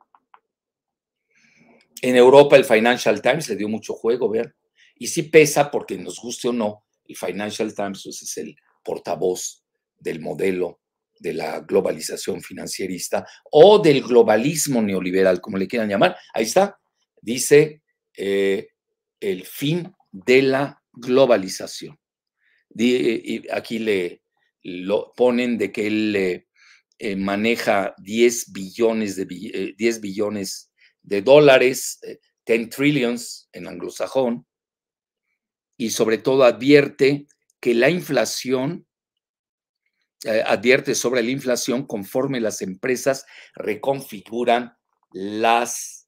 [2.02, 4.54] En Europa el Financial Times le dio mucho juego, vean.
[4.96, 9.64] Y sí pesa porque nos guste o no, el Financial Times pues, es el portavoz
[9.98, 10.81] del modelo
[11.22, 16.18] de la globalización financierista o del globalismo neoliberal, como le quieran llamar.
[16.34, 16.80] Ahí está,
[17.22, 17.84] dice
[18.18, 18.70] eh,
[19.20, 21.98] el fin de la globalización.
[23.52, 24.22] Aquí le
[24.64, 26.46] lo ponen de que él
[27.00, 32.00] eh, maneja 10 billones de, 10 eh, billones de dólares,
[32.46, 34.46] 10 trillions en anglosajón,
[35.78, 37.26] y sobre todo advierte
[37.60, 38.86] que la inflación,
[40.24, 44.78] eh, advierte sobre la inflación conforme las empresas reconfiguran
[45.12, 46.08] las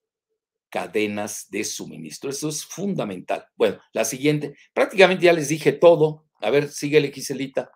[0.70, 2.30] cadenas de suministro.
[2.30, 3.48] Eso es fundamental.
[3.56, 6.28] Bueno, la siguiente, prácticamente ya les dije todo.
[6.42, 7.72] A ver, síguele, Giselita.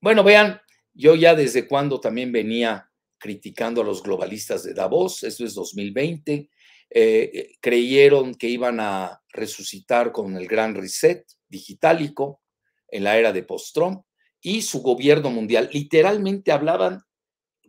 [0.00, 0.60] Bueno, vean,
[0.92, 6.32] yo ya desde cuando también venía criticando a los globalistas de Davos, esto es 2020,
[6.32, 6.50] eh,
[6.90, 12.42] eh, creyeron que iban a resucitar con el gran reset digitálico
[12.88, 14.05] en la era de post-Trump
[14.46, 15.68] y su gobierno mundial.
[15.72, 17.02] Literalmente hablaban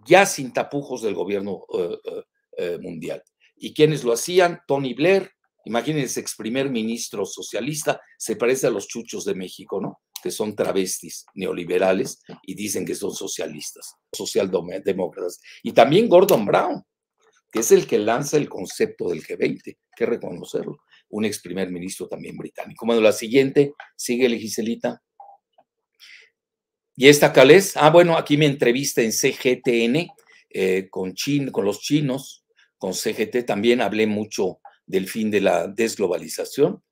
[0.05, 1.65] ya sin tapujos del gobierno
[2.55, 3.23] eh, mundial.
[3.55, 4.59] ¿Y quienes lo hacían?
[4.67, 5.31] Tony Blair,
[5.65, 10.01] imagínense, ex primer ministro socialista, se parece a los chuchos de México, ¿no?
[10.21, 15.39] Que son travestis neoliberales y dicen que son socialistas, socialdemócratas.
[15.63, 16.83] Y también Gordon Brown,
[17.51, 20.77] que es el que lanza el concepto del G20, hay que reconocerlo,
[21.09, 22.85] un ex primer ministro también británico.
[22.85, 25.01] Bueno, la siguiente, sigue Giselita.
[26.99, 27.77] ¿Y esta cuál es?
[27.77, 30.07] Ah, bueno, aquí me entrevista en CGTN
[30.49, 31.13] eh, con,
[31.51, 32.43] con los chinos,
[32.75, 36.83] con CGT también hablé mucho del fin de la desglobalización,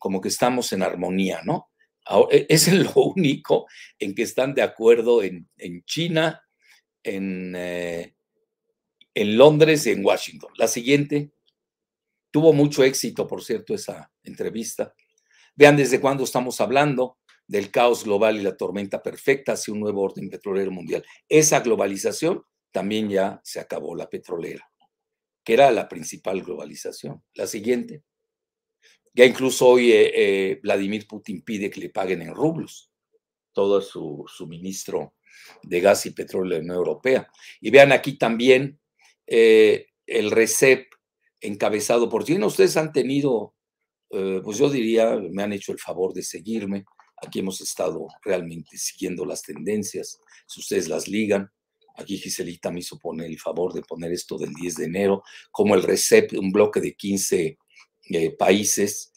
[0.00, 1.70] como que estamos en armonía, ¿no?
[2.32, 3.66] E, es lo único
[4.00, 5.48] en que están de acuerdo en,
[5.84, 6.42] China,
[7.04, 8.16] en, eh,
[9.14, 10.50] en Londres y en Washington.
[10.56, 11.30] La siguiente,
[12.32, 14.92] tuvo mucho éxito, por cierto, esa entrevista.
[15.54, 20.02] Vean desde cuándo estamos hablando del caos global y la tormenta perfecta hacia un nuevo
[20.02, 21.04] orden petrolero mundial.
[21.28, 24.70] Esa globalización también ya se acabó, la petrolera,
[25.44, 27.22] que era la principal globalización.
[27.34, 28.02] La siguiente.
[29.14, 32.92] Ya incluso hoy eh, eh, Vladimir Putin pide que le paguen en rublos
[33.54, 35.14] todo su suministro
[35.62, 37.30] de gas y petróleo en la Unión Europea.
[37.62, 38.78] Y vean aquí también
[39.26, 40.92] eh, el RECEP
[41.40, 42.44] encabezado por China.
[42.44, 43.54] Ustedes han tenido,
[44.10, 46.84] pues yo diría, me han hecho el favor de seguirme.
[47.24, 51.50] Aquí hemos estado realmente siguiendo las tendencias, si ustedes las ligan.
[51.96, 55.74] Aquí Giselita me hizo poner el favor de poner esto del 10 de enero, como
[55.74, 57.58] el RECEP, un bloque de 15
[58.10, 59.12] eh, países,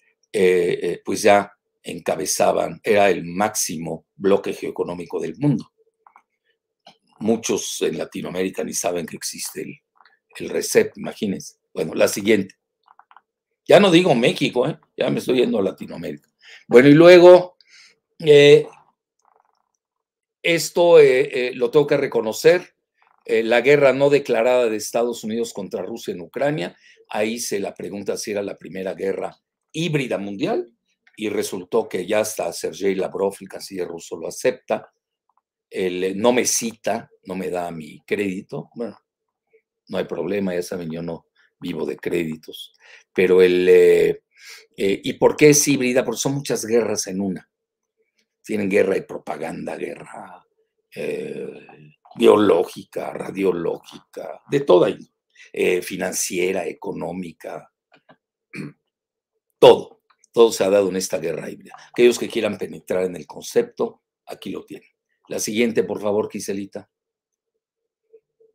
[1.04, 1.52] pues ya
[1.84, 5.72] encabezaban, era el máximo bloque geoeconómico del mundo.
[7.20, 9.76] Muchos en Latinoamérica ni saben que existe el,
[10.38, 11.56] el RECEP, imagínense.
[11.74, 12.56] Bueno, la siguiente.
[13.68, 14.80] Ya no digo México, ¿eh?
[14.98, 16.28] ya me estoy yendo a Latinoamérica.
[16.68, 17.58] Bueno, y luego,
[18.20, 18.68] eh,
[20.42, 22.76] esto eh, lo tengo que reconocer,
[23.26, 26.76] la guerra no declarada de Estados Unidos contra Rusia en Ucrania,
[27.10, 29.38] ahí se la pregunta si era la primera guerra
[29.72, 30.74] híbrida mundial,
[31.16, 34.90] y resultó que ya hasta Sergei Lavrov, el canciller ruso, lo acepta.
[36.16, 38.70] no me cita, no me da mi crédito.
[38.74, 38.98] Bueno,
[39.90, 41.26] no hay problema, ya saben, yo no
[41.60, 42.74] vivo de créditos,
[43.14, 43.68] pero el...
[43.68, 44.24] Eh,
[44.78, 46.06] eh, ¿Y por qué es híbrida?
[46.06, 47.49] Porque son muchas guerras en una.
[48.50, 50.44] Tienen guerra de propaganda, guerra
[50.96, 51.68] eh,
[52.16, 54.88] biológica, radiológica, de toda,
[55.84, 57.72] financiera, económica,
[59.60, 61.76] Todo, todo se ha dado en esta guerra híbrida.
[61.92, 64.90] Aquellos que quieran penetrar en el concepto, aquí lo tienen.
[65.28, 66.90] La siguiente, por favor, Giselita.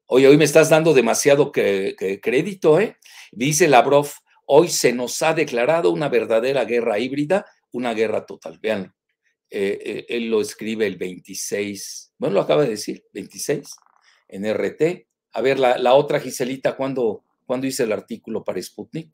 [0.07, 2.97] Oye, hoy me estás dando demasiado crédito, ¿eh?
[3.31, 4.09] Dice Lavrov,
[4.47, 8.59] hoy se nos ha declarado una verdadera guerra híbrida, una guerra total.
[8.59, 8.93] Vean,
[9.51, 13.77] eh, eh, él lo escribe el 26, bueno, lo acaba de decir, 26,
[14.29, 15.07] en RT.
[15.33, 19.11] A ver, la, otra Giselita, ¿cuándo, ¿cuándo hice el artículo para Sputnik?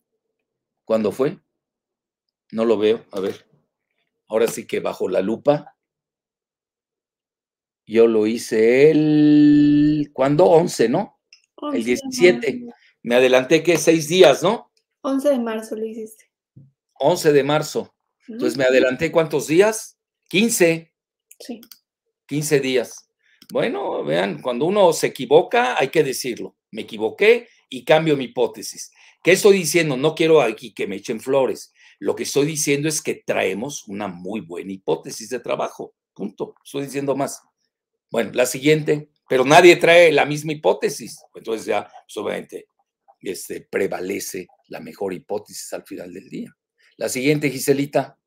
[0.84, 1.38] ¿Cuándo fue?
[2.52, 3.46] No lo veo, a ver.
[4.28, 5.76] Ahora sí que bajo la lupa.
[7.86, 10.44] Yo lo hice el, ¿cuándo?
[10.44, 11.20] 11, ¿no?
[11.72, 12.66] el 17.
[13.02, 14.70] Me adelanté que seis días, ¿no?
[15.02, 16.30] 11 de marzo lo hiciste.
[16.98, 17.94] 11 de marzo.
[18.28, 19.98] Entonces me adelanté cuántos días?
[20.30, 20.94] 15.
[21.40, 21.60] Sí.
[22.26, 23.08] 15 días.
[23.52, 26.56] Bueno, vean, cuando uno se equivoca, hay que decirlo.
[26.70, 28.92] Me equivoqué y cambio mi hipótesis.
[29.24, 29.96] ¿Qué estoy diciendo?
[29.96, 31.72] No quiero aquí que me echen flores.
[31.98, 35.94] Lo que estoy diciendo es que traemos una muy buena hipótesis de trabajo.
[36.14, 36.54] Punto.
[36.64, 37.42] Estoy diciendo más.
[38.08, 41.20] Bueno, la siguiente, pero nadie trae la misma hipótesis.
[41.34, 42.66] Entonces ya, pues, obviamente,
[43.20, 46.56] este, prevalece la mejor hipótesis al final del día.
[46.96, 48.19] La siguiente, Giselita.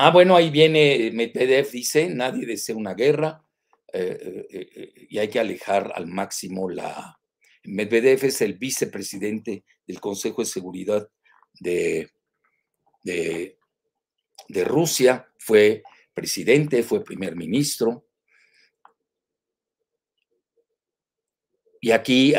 [0.00, 3.44] Ah, bueno, ahí viene Medvedev, dice, nadie desea una guerra
[3.92, 7.18] eh, eh, eh, y hay que alejar al máximo la...
[7.64, 11.08] Medvedev es el vicepresidente del Consejo de Seguridad
[11.58, 12.12] de,
[13.02, 13.56] de,
[14.64, 15.82] Rusia, fue
[16.14, 18.06] presidente, fue primer ministro.
[21.80, 22.34] Y aquí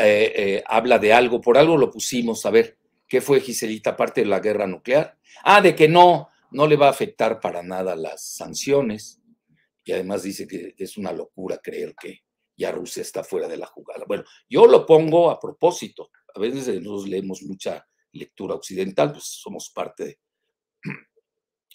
[0.66, 4.40] habla de algo, por algo lo pusimos, a ver, ¿qué fue Giselita parte de la
[4.40, 5.18] guerra nuclear?
[5.42, 9.20] Ah, de que no, no le va a afectar para nada las sanciones.
[9.84, 12.20] Y además dice que es una locura creer que
[12.56, 14.04] ya Rusia está fuera de la jugada.
[14.06, 16.10] Bueno, yo lo pongo a propósito.
[16.34, 20.18] A veces nosotros leemos mucha lectura occidental, pues somos parte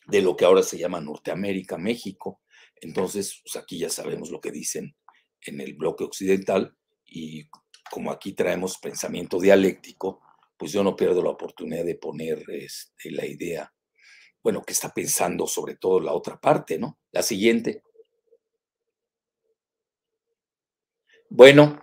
[0.08, 2.42] de, lo que ahora se llama Norteamérica, México.
[2.76, 4.96] Entonces, pues aquí ya sabemos lo que dicen
[5.42, 7.48] en el bloque occidental y
[7.90, 10.22] como aquí traemos pensamiento dialéctico,
[10.58, 13.74] pues yo no pierdo la oportunidad de poner este, la idea,
[14.46, 17.00] bueno, que está pensando sobre todo la otra parte, ¿no?
[17.12, 17.82] La siguiente.
[21.30, 21.82] Bueno,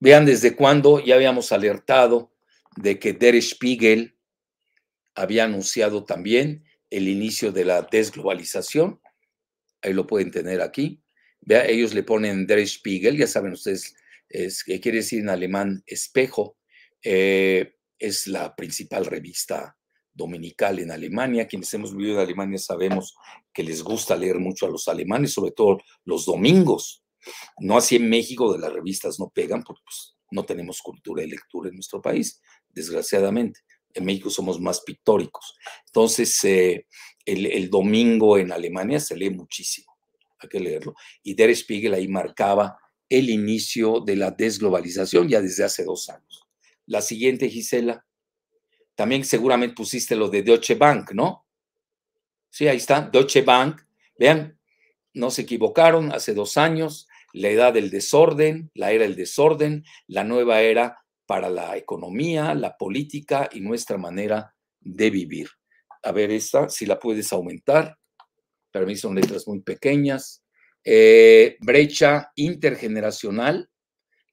[0.00, 2.34] vean desde cuándo ya habíamos alertado
[2.76, 4.18] de que Der Spiegel
[5.14, 9.00] había anunciado también el inicio de la desglobalización.
[9.80, 11.02] Ahí lo pueden tener aquí.
[11.40, 13.94] Vea, ellos le ponen Der Spiegel, ya saben ustedes,
[14.28, 16.58] es, quiere decir en alemán espejo.
[17.02, 19.78] Eh, es la principal revista
[20.20, 21.48] dominical en Alemania.
[21.48, 23.16] Quienes hemos vivido en Alemania sabemos
[23.52, 27.02] que les gusta leer mucho a los alemanes, sobre todo los domingos.
[27.58, 31.28] No así en México, de las revistas no pegan, porque pues, no tenemos cultura de
[31.28, 33.60] lectura en nuestro país, desgraciadamente
[33.94, 35.56] en México somos más pictóricos.
[35.86, 36.86] Entonces, eh,
[37.24, 39.96] el, domingo en Alemania se lee muchísimo,
[40.38, 40.94] hay que leerlo.
[41.22, 42.78] Y Der Spiegel ahí marcaba
[43.08, 46.46] el inicio de la desglobalización ya desde hace dos años.
[46.86, 48.04] La siguiente, Gisela,
[49.00, 51.46] también seguramente pusiste lo de Deutsche Bank, ¿no?
[52.50, 53.80] Sí, ahí está, Deutsche Bank.
[54.18, 54.60] Vean,
[55.14, 60.22] no se equivocaron, hace dos años, la edad del desorden, la era del desorden, la
[60.22, 65.48] nueva era para la economía, la política y nuestra manera de vivir.
[66.02, 67.96] A ver, esta, si la puedes aumentar.
[68.70, 70.44] Para mí son letras muy pequeñas.
[70.84, 73.70] Eh, brecha intergeneracional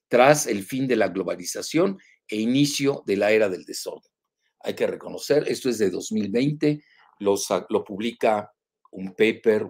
[0.10, 4.17] tras el fin de la globalización e inicio de la era del desorden.
[4.62, 6.84] Hay que reconocer, esto es de 2020,
[7.20, 8.52] lo publica
[8.92, 9.68] un paper,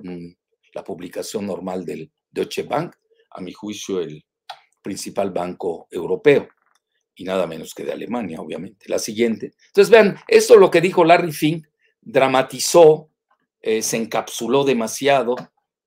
[0.73, 2.95] la publicación normal del Deutsche Bank,
[3.31, 4.23] a mi juicio el
[4.81, 6.47] principal banco europeo
[7.17, 8.87] y nada menos que de Alemania, obviamente.
[8.87, 9.53] La siguiente.
[9.67, 11.67] Entonces, vean, esto lo que dijo Larry Fink,
[11.99, 13.09] dramatizó,
[13.59, 15.35] eh, se encapsuló demasiado,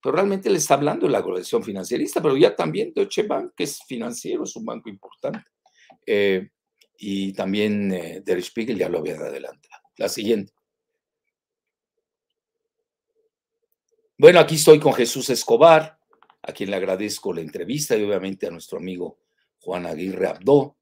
[0.03, 3.81] pero realmente le está hablando la globalización financierista, pero ya también Deutsche Bank, que es
[3.87, 5.45] financiero, es un banco importante.
[6.05, 6.51] Eh,
[7.03, 9.83] y también eh, Der Spiegel ya lo había adelantado.
[9.97, 10.53] La siguiente.
[14.19, 15.99] Bueno, aquí estoy con Jesús Escobar,
[16.43, 19.19] a quien le agradezco la entrevista y obviamente a nuestro amigo
[19.61, 20.77] Juan Aguirre Abdó,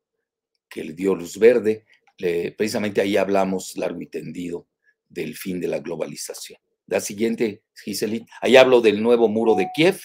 [0.69, 1.87] que le dio luz verde.
[2.16, 4.66] precisamente ahí hablamos largo y tendido
[5.09, 6.61] del fin de la globalización.
[6.87, 10.01] La siguiente, Giselit, ahí hablo del nuevo muro de Kiev,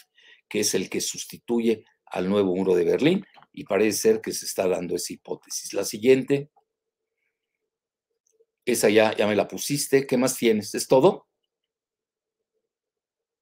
[0.47, 4.45] que es el que sustituye al nuevo muro de Berlín, y parece ser que se
[4.45, 5.74] está dando esa hipótesis.
[5.74, 6.49] La siguiente,
[8.66, 10.08] esa ya, ya me la pusiste.
[10.08, 10.74] ¿Qué más tienes?
[10.74, 11.28] ¿Es todo?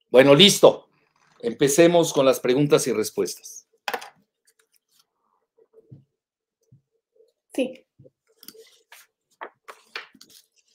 [0.10, 0.90] Bueno, listo.
[1.40, 3.68] Empecemos con las preguntas y respuestas.
[7.54, 7.86] Sí.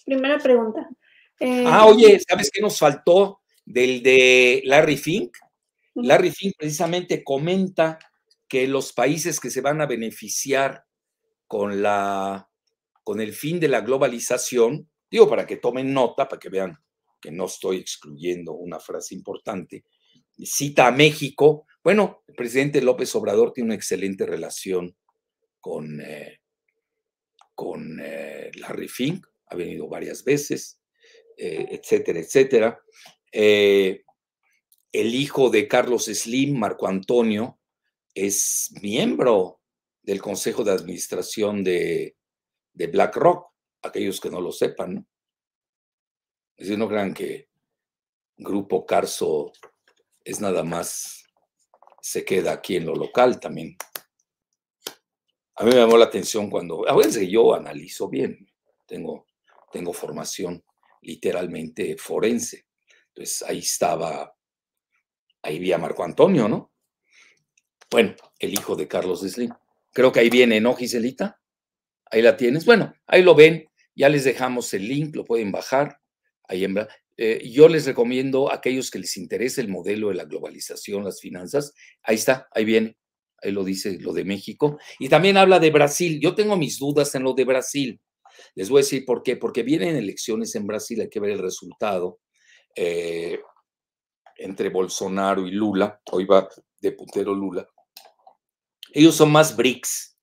[0.04, 0.88] Primera pregunta.
[1.38, 5.36] Eh, ah, oye, ¿sabes qué nos faltó del de Larry Fink?
[5.94, 7.98] Larry Fink precisamente comenta
[8.48, 10.84] que los países que se van a beneficiar
[11.46, 12.48] con, la,
[13.02, 16.78] con el fin de la globalización, digo para que tomen nota, para que vean
[17.20, 19.84] que no estoy excluyendo una frase importante,
[20.44, 21.66] cita a México.
[21.82, 24.96] Bueno, el presidente López Obrador tiene una excelente relación
[25.60, 26.40] con, eh,
[27.54, 30.80] con eh, Larry Fink, ha venido varias veces,
[31.36, 32.80] eh, etcétera, etcétera.
[33.32, 34.04] el
[34.92, 37.58] hijo de Carlos Slim, Marco Antonio,
[38.16, 39.60] es miembro
[40.02, 42.16] del Consejo de Administración de,
[42.72, 43.52] de BlackRock,
[43.82, 45.06] aquellos que no lo sepan, ¿no?
[46.56, 47.50] Es decir, no crean que
[48.38, 49.52] Grupo Carso
[50.24, 51.24] es nada más,
[52.00, 53.76] se queda aquí en lo local también.
[55.56, 58.50] A mí me llamó la atención cuando, a veces yo analizo bien,
[58.86, 59.26] tengo,
[59.70, 60.64] tengo formación
[61.02, 62.66] literalmente forense.
[63.08, 64.34] Entonces ahí estaba,
[65.42, 66.72] ahí vi a Marco Antonio, ¿no?
[67.90, 69.52] Bueno, el hijo de Carlos Slim.
[69.92, 71.40] Creo que ahí viene, ¿no, Giselita?
[72.10, 72.64] Ahí la tienes.
[72.64, 73.68] Bueno, ahí lo ven.
[73.94, 76.00] Ya les dejamos el link, lo pueden bajar.
[76.48, 76.76] Ahí en,
[77.16, 81.20] eh, yo les recomiendo a aquellos que les interese el modelo de la globalización, las
[81.20, 81.72] finanzas.
[82.02, 82.96] Ahí está, ahí viene.
[83.42, 84.78] Ahí lo dice lo de México.
[84.98, 86.20] Y también habla de Brasil.
[86.20, 88.00] Yo tengo mis dudas en lo de Brasil.
[88.54, 89.36] Les voy a decir por qué.
[89.36, 92.20] Porque vienen elecciones en Brasil, hay que ver el resultado.
[92.74, 93.40] Eh,
[94.36, 96.00] entre Bolsonaro y Lula.
[96.12, 96.48] Hoy va
[96.80, 97.66] de puntero Lula.
[98.96, 100.16] Ellos son más BRICS,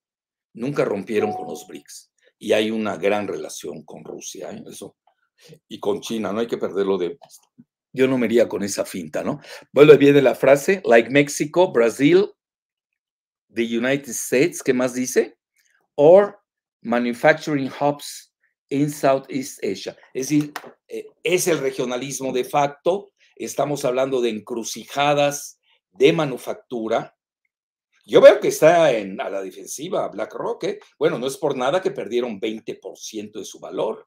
[0.52, 2.10] nunca rompieron con los BRICS
[2.40, 4.64] y hay una gran relación con Rusia, ¿eh?
[4.66, 4.96] eso,
[5.68, 7.16] y con China, no hay que perderlo de
[7.92, 9.38] Yo no me iría con esa finta, ¿no?
[9.72, 12.32] Vuelve viene la frase, like Mexico, Brazil,
[13.48, 15.36] the United States, ¿qué más dice?
[15.94, 16.40] Or
[16.82, 18.34] manufacturing hubs
[18.70, 19.96] in Southeast Asia.
[20.12, 20.52] Es decir,
[20.88, 25.60] eh, es el regionalismo de facto, estamos hablando de encrucijadas
[25.92, 27.14] de manufactura
[28.06, 30.64] yo veo que está en, a la defensiva BlackRock.
[30.64, 30.78] ¿eh?
[30.98, 34.06] Bueno, no es por nada que perdieron 20% de su valor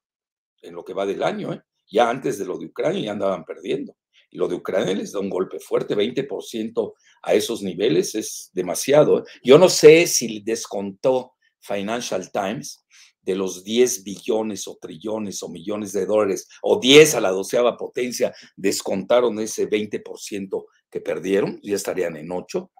[0.61, 1.53] en lo que va del año.
[1.53, 1.61] ¿eh?
[1.89, 3.95] Ya antes de lo de Ucrania ya andaban perdiendo.
[4.29, 5.95] Y lo de Ucrania les da un golpe fuerte.
[5.95, 6.93] 20%
[7.23, 9.19] a esos niveles es demasiado.
[9.19, 9.23] ¿eh?
[9.43, 12.85] Yo no sé si descontó Financial Times
[13.21, 17.75] de los 10 billones o trillones o millones de dólares o 10 a la doceava
[17.75, 22.71] potencia, descontaron ese 20% que perdieron, ya estarían en 8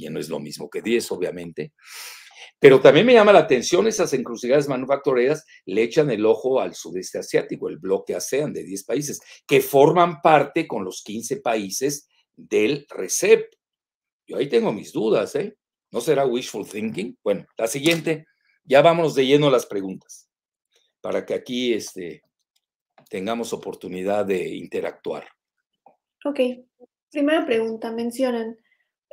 [0.00, 1.72] ya no es lo mismo que 10, obviamente.
[2.58, 7.18] Pero también me llama la atención esas encrucijadas manufactureras le echan el ojo al sudeste
[7.18, 12.86] asiático, el bloque ASEAN de 10 países, que forman parte con los 15 países del
[12.88, 13.50] RECEP.
[14.26, 15.56] Yo ahí tengo mis dudas, ¿eh?
[15.90, 17.18] ¿No será wishful thinking?
[17.24, 18.26] Bueno, la siguiente,
[18.64, 20.28] ya vámonos de lleno a las preguntas,
[21.00, 22.22] para que aquí este,
[23.08, 25.26] tengamos oportunidad de interactuar.
[26.24, 26.40] Ok,
[27.10, 28.56] primera pregunta, mencionan,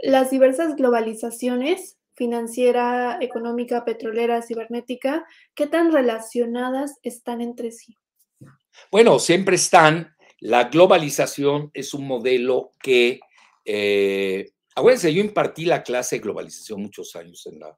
[0.02, 5.24] las diversas globalizaciones financiera, económica, petrolera, cibernética,
[5.54, 7.96] ¿qué tan relacionadas están entre sí?
[8.92, 10.16] Bueno, siempre están.
[10.40, 13.20] La globalización es un modelo que,
[13.66, 17.78] eh, acuérdense, yo impartí la clase de globalización muchos años en la,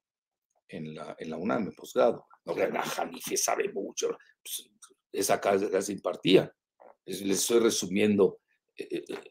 [0.70, 2.26] en la, en la UNAM, en posgrado.
[2.45, 4.17] No crean, ah, que sabe mucho.
[4.41, 4.70] Pues,
[5.11, 6.53] esa clase impartía.
[7.05, 8.39] Les estoy resumiendo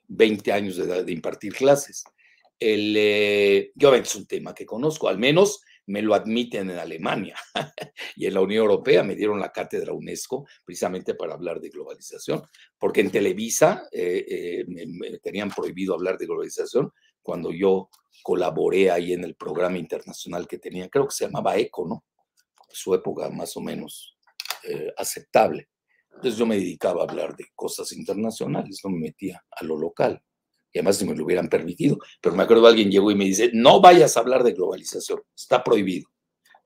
[0.08, 2.04] 20 eh, años de, de impartir clases.
[2.58, 7.36] El, eh, yo es un tema que conozco, al menos me lo admiten en Alemania
[8.16, 12.42] y en la Unión Europea me dieron la cátedra UNESCO precisamente para hablar de globalización,
[12.78, 16.92] porque en Televisa eh, eh, me, tenían prohibido hablar de globalización
[17.22, 17.88] cuando yo
[18.22, 22.04] colaboré ahí en el programa internacional que tenía, creo que se llamaba ECO, ¿no?
[22.70, 24.14] Su época más o menos
[24.98, 25.68] aceptable.
[26.10, 30.22] Entonces yo me dedicaba a hablar de cosas internacionales, no me metía a lo local
[30.78, 31.98] además si me lo hubieran permitido.
[32.20, 35.62] Pero me acuerdo alguien llegó y me dice, no vayas a hablar de globalización, está
[35.62, 36.08] prohibido.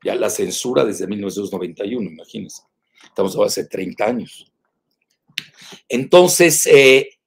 [0.05, 2.63] Ya la censura desde 1991, imagínense.
[3.05, 4.53] Estamos hace 30 años.
[5.89, 7.19] Entonces, eh,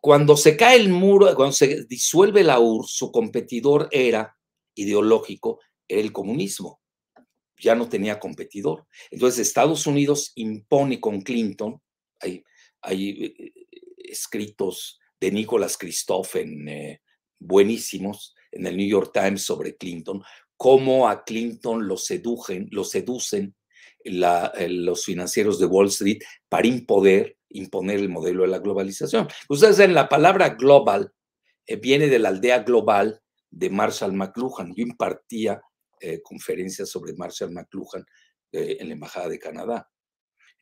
[0.00, 4.36] cuando se cae el muro, cuando se disuelve la URSS, su competidor era
[4.74, 6.80] ideológico, era el comunismo.
[7.58, 8.86] Ya no tenía competidor.
[9.10, 11.80] Entonces, Estados Unidos impone con Clinton,
[12.20, 12.42] hay,
[12.80, 13.52] hay eh,
[13.96, 17.00] escritos de Nicholas Christophen, eh,
[17.38, 20.22] buenísimos, en el New York Times sobre Clinton,
[20.54, 23.56] cómo a Clinton lo, sedujen, lo seducen
[24.04, 29.26] eh, los financieros de Wall Street para imponer, imponer el modelo de la globalización.
[29.48, 31.10] Ustedes saben, la palabra global
[31.66, 34.74] eh, viene de la aldea global de Marshall McLuhan.
[34.74, 35.60] Yo impartía
[36.22, 38.04] conferencias sobre Marshall McLuhan
[38.52, 39.90] en la Embajada de Canadá.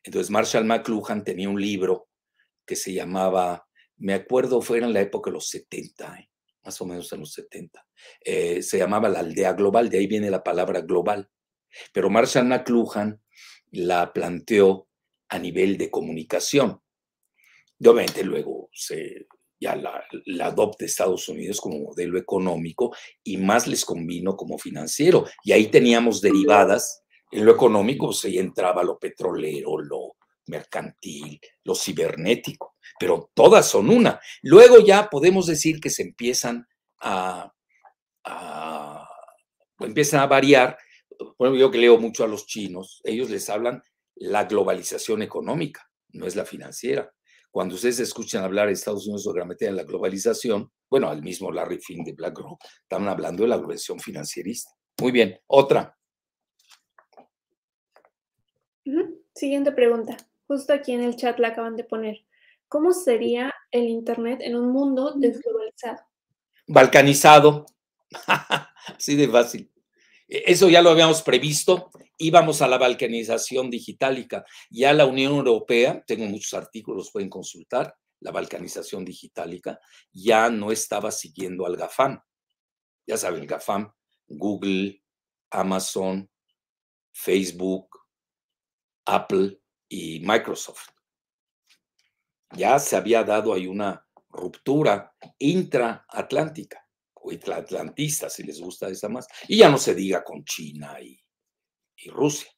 [0.01, 2.07] Entonces Marshall McLuhan tenía un libro
[2.65, 3.67] que se llamaba,
[4.03, 6.29] me acuerdo, fue en la época de los 70, ¿eh?
[6.65, 7.87] más o menos en los 70,
[8.19, 11.29] eh, se llamaba la aldea global, de ahí viene la palabra global.
[11.93, 13.21] Pero Marshall McLuhan
[13.71, 14.89] la planteó
[15.29, 16.81] a nivel de comunicación.
[17.79, 19.25] Y obviamente luego se,
[19.57, 22.93] ya la, la, adopta Estados Unidos como modelo económico
[23.23, 25.25] y más les convino como financiero.
[25.45, 27.03] Y ahí teníamos derivadas.
[27.31, 34.19] En lo económico pues entraba lo petrolero, lo mercantil, lo cibernético, pero todas son una.
[34.41, 36.67] Luego ya podemos decir que se empiezan
[37.01, 37.53] a,
[39.79, 40.77] empiezan a variar.
[41.37, 43.81] Bueno, yo que leo mucho a los chinos, ellos les hablan
[44.15, 47.11] la globalización económica, no es la financiera.
[47.51, 51.79] Cuando ustedes escuchan hablar de Estados Unidos materia de la globalización, bueno, al mismo Larry
[51.79, 54.71] Fink de BlackRock, están hablando de la globalización financierista.
[54.99, 55.95] Muy bien, otra.
[59.35, 60.17] Siguiente pregunta.
[60.47, 62.25] Justo aquí en el chat la acaban de poner.
[62.67, 65.99] ¿Cómo sería el Internet en un mundo desglobalizado?
[66.67, 67.65] Balcanizado.
[68.97, 69.71] Así de fácil.
[70.27, 74.45] E, eso ya lo habíamos previsto íbamos a la balcanización digitálica.
[74.69, 79.79] Ya la Unión Europea, tengo muchos artículos, pueden consultar, la balcanización digitálica,
[80.11, 82.21] ya no estaba siguiendo al GAFAM.
[83.05, 83.91] Ya saben, el GAFAM,
[84.27, 85.03] Google,
[85.49, 86.29] Amazon,
[87.11, 87.99] Facebook,
[89.05, 89.59] Apple
[89.93, 90.87] y Microsoft.
[92.55, 96.83] Ya se había dado ahí una ruptura intraatlántica
[97.13, 101.19] o intraatlantista, si les gusta esa más, y ya no se diga con China y
[102.09, 102.49] Rusia.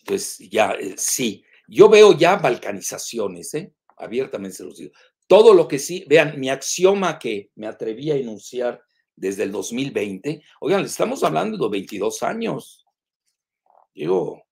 [0.00, 3.72] Entonces, ya, eh, sí, yo veo ya balcanizaciones, ¿eh?
[3.98, 4.92] abiertamente se los digo.
[5.28, 8.82] Todo lo que sí, vean, mi axioma que me atreví a enunciar
[9.14, 12.84] desde el 2020, oigan, estamos hablando de 22 años.
[13.94, 14.49] Digo,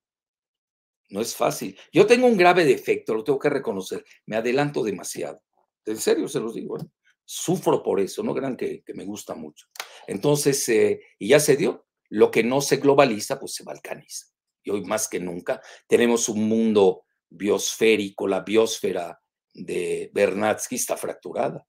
[1.11, 1.79] no es fácil.
[1.93, 5.43] Yo tengo un grave defecto, lo tengo que reconocer, me adelanto demasiado.
[5.85, 6.85] En serio se los digo, ¿eh?
[7.25, 9.67] sufro por eso, no crean que, me gusta mucho.
[10.07, 14.27] Entonces, eh, y ya se dio, lo que no se globaliza, pues se balcaniza.
[14.63, 19.21] Y hoy más que nunca tenemos un mundo biosférico, la biosfera
[19.53, 21.67] de Bernatsky está fracturada.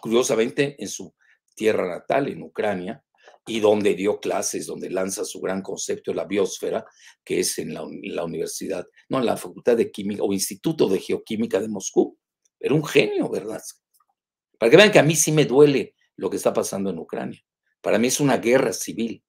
[0.00, 1.14] Curiosamente, en su
[1.54, 3.04] tierra natal, en Ucrania,
[3.46, 6.84] y donde dio clases, donde lanza su gran concepto de la biosfera,
[7.24, 7.82] que es en la,
[8.24, 12.18] universidad, no, en la Facultad de Química o Instituto de Geoquímica de Moscú.
[12.58, 13.80] Era un genio, Bernatsky.
[14.58, 17.42] Para que vean que a mí sí me duele lo que está pasando en Ucrania.
[17.80, 19.24] Para mí es una guerra civil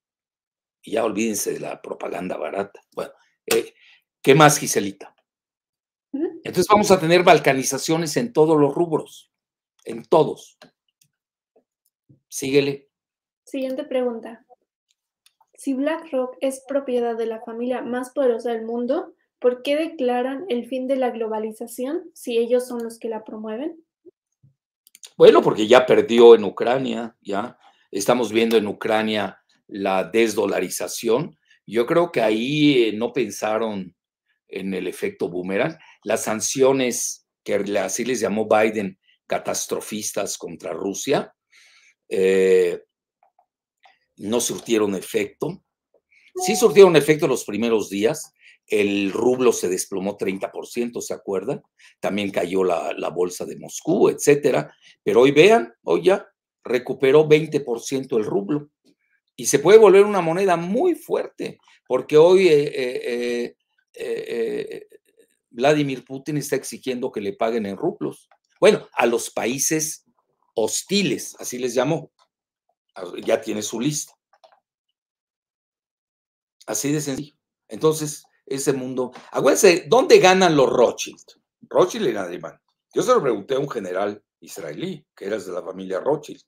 [0.84, 2.82] y ya olvídense de la propaganda barata.
[2.94, 3.14] Bueno,
[3.46, 3.74] eh,
[4.22, 5.16] ¿qué más, Giselita?
[6.44, 9.32] Entonces vamos a tener balcanizaciones en todos los rubros,
[9.86, 10.58] en todos.
[12.28, 12.91] Síguele.
[13.44, 14.46] Siguiente pregunta.
[15.54, 20.66] Si BlackRock es propiedad de la familia más poderosa del mundo, ¿por qué declaran el
[20.66, 23.84] fin de la globalización si ellos son los que la promueven?
[25.18, 27.58] Bueno, porque ya perdió en Ucrania, ya
[27.92, 31.38] estamos viendo en Ucrania la desdolarización.
[31.68, 33.96] Yo creo que ahí eh, no pensaron
[34.48, 35.78] en el efecto boomerang.
[36.04, 41.34] Las sanciones que así les llamó Biden catastrofistas contra Rusia
[42.10, 42.84] eh,
[44.22, 45.64] no surtieron efecto.
[46.36, 48.34] Sí surtieron efecto los primeros días.
[48.68, 51.62] El rublo se desplomó 30%, ¿se acuerdan?
[52.00, 54.74] También cayó la, la bolsa de Moscú, etcétera.
[55.04, 56.28] Pero hoy vean, hoy ya
[56.64, 58.70] recuperó 20% el rublo
[59.36, 63.56] y se puede volver una moneda muy fuerte, porque hoy eh, eh,
[63.96, 64.88] eh,
[65.50, 68.30] Vladimir Putin está exigiendo que le paguen en rublos.
[68.60, 70.06] Bueno, a los países
[70.54, 72.12] hostiles, así les llamó.
[73.24, 74.14] Ya tiene su lista.
[76.66, 77.36] Así de sencillo.
[77.68, 79.12] Entonces, ese mundo.
[79.32, 81.24] Acuérdense, ¿dónde ganan los Rothschild?
[81.62, 82.62] Rothschild en alemán.
[82.94, 86.42] Yo se lo pregunté a un general israelí, que era de la familia Rothschild.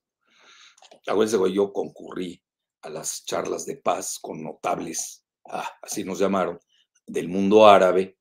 [1.06, 2.42] Acuérdense, yo concurrí
[2.82, 6.60] a las charlas de paz con notables, ah, así nos llamaron,
[7.06, 8.18] del mundo árabe.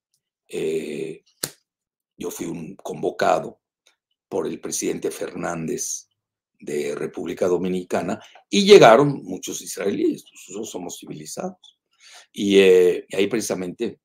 [0.47, 1.23] Eh,
[2.15, 3.59] yo fui un convocado
[4.29, 6.07] por el presidente Fernández
[6.63, 11.77] de República Dominicana y llegaron muchos israelíes, nosotros somos civilizados.
[12.31, 13.99] Y, eh, ahí precisamente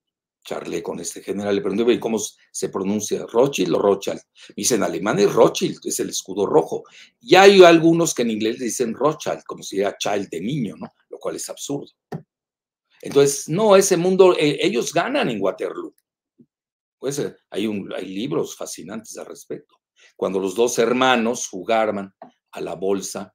[0.45, 3.27] charlé con este general, le pregunté, ¿cómo se pronuncia?
[3.27, 4.21] ¿Rothschild o Rothschild?
[4.49, 6.85] Me dice, en alemán es Rothschild, es el escudo rojo.
[7.21, 10.89] Y hay algunos que en inglés dicen Rothschild, como si era child de niño, ¿no?
[11.11, 11.91] Lo cual es absurdo.
[13.03, 15.95] Entonces, no, ese mundo, eh, ellos ganan en Waterloo.
[16.99, 19.77] Pues eh, hay, hay libros fascinantes al respecto.
[20.17, 22.15] Cuando los dos hermanos jugaban
[22.53, 23.35] a la bolsa,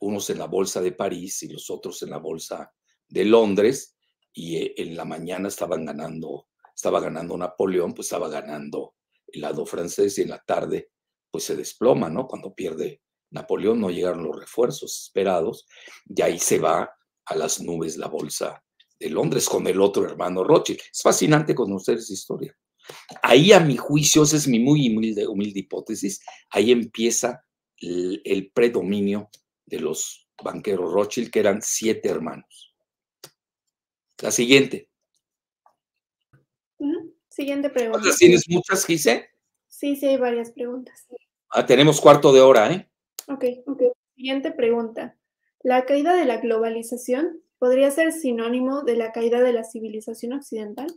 [0.00, 2.72] unos en la bolsa de París y los otros en la bolsa
[3.08, 3.96] de Londres,
[4.32, 8.94] y eh, en la mañana estaban ganando, estaba ganando Napoleón, pues estaba ganando
[9.26, 10.90] el lado francés y en la tarde
[11.30, 12.26] pues se desploma, ¿no?
[12.26, 13.00] Cuando pierde
[13.30, 15.66] Napoleón no llegaron los refuerzos esperados
[16.06, 16.94] y ahí se va
[17.24, 18.62] a las nubes la bolsa
[18.98, 20.80] de Londres con el otro hermano Rothschild.
[20.92, 22.54] Es fascinante conocer esa historia.
[23.22, 27.44] Ahí a mi juicio, esa es mi muy humilde, humilde hipótesis, ahí empieza
[27.82, 29.28] el, el predominio
[29.66, 32.74] de los banqueros Rothschild, que eran siete hermanos.
[34.20, 34.88] La siguiente.
[37.28, 38.08] Siguiente pregunta.
[38.18, 39.30] ¿Tienes muchas, Gise?
[39.66, 41.06] Sí, sí, hay varias preguntas.
[41.48, 42.90] Ah, tenemos cuarto de hora, ¿eh?
[43.26, 43.82] Ok, ok.
[44.14, 45.16] Siguiente pregunta.
[45.60, 50.88] ¿La caída de la globalización podría ser sinónimo de la caída de la civilización occidental?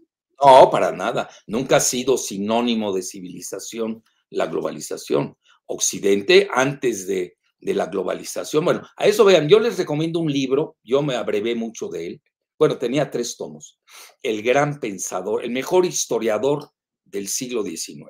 [0.43, 1.29] No, para nada.
[1.47, 5.37] Nunca ha sido sinónimo de civilización la globalización.
[5.67, 8.63] Occidente, antes de, de la globalización.
[8.65, 12.21] Bueno, a eso vean, yo les recomiendo un libro, yo me abrevé mucho de él.
[12.57, 13.79] Bueno, tenía tres tomos.
[14.21, 16.69] El gran pensador, el mejor historiador
[17.03, 18.09] del siglo XIX.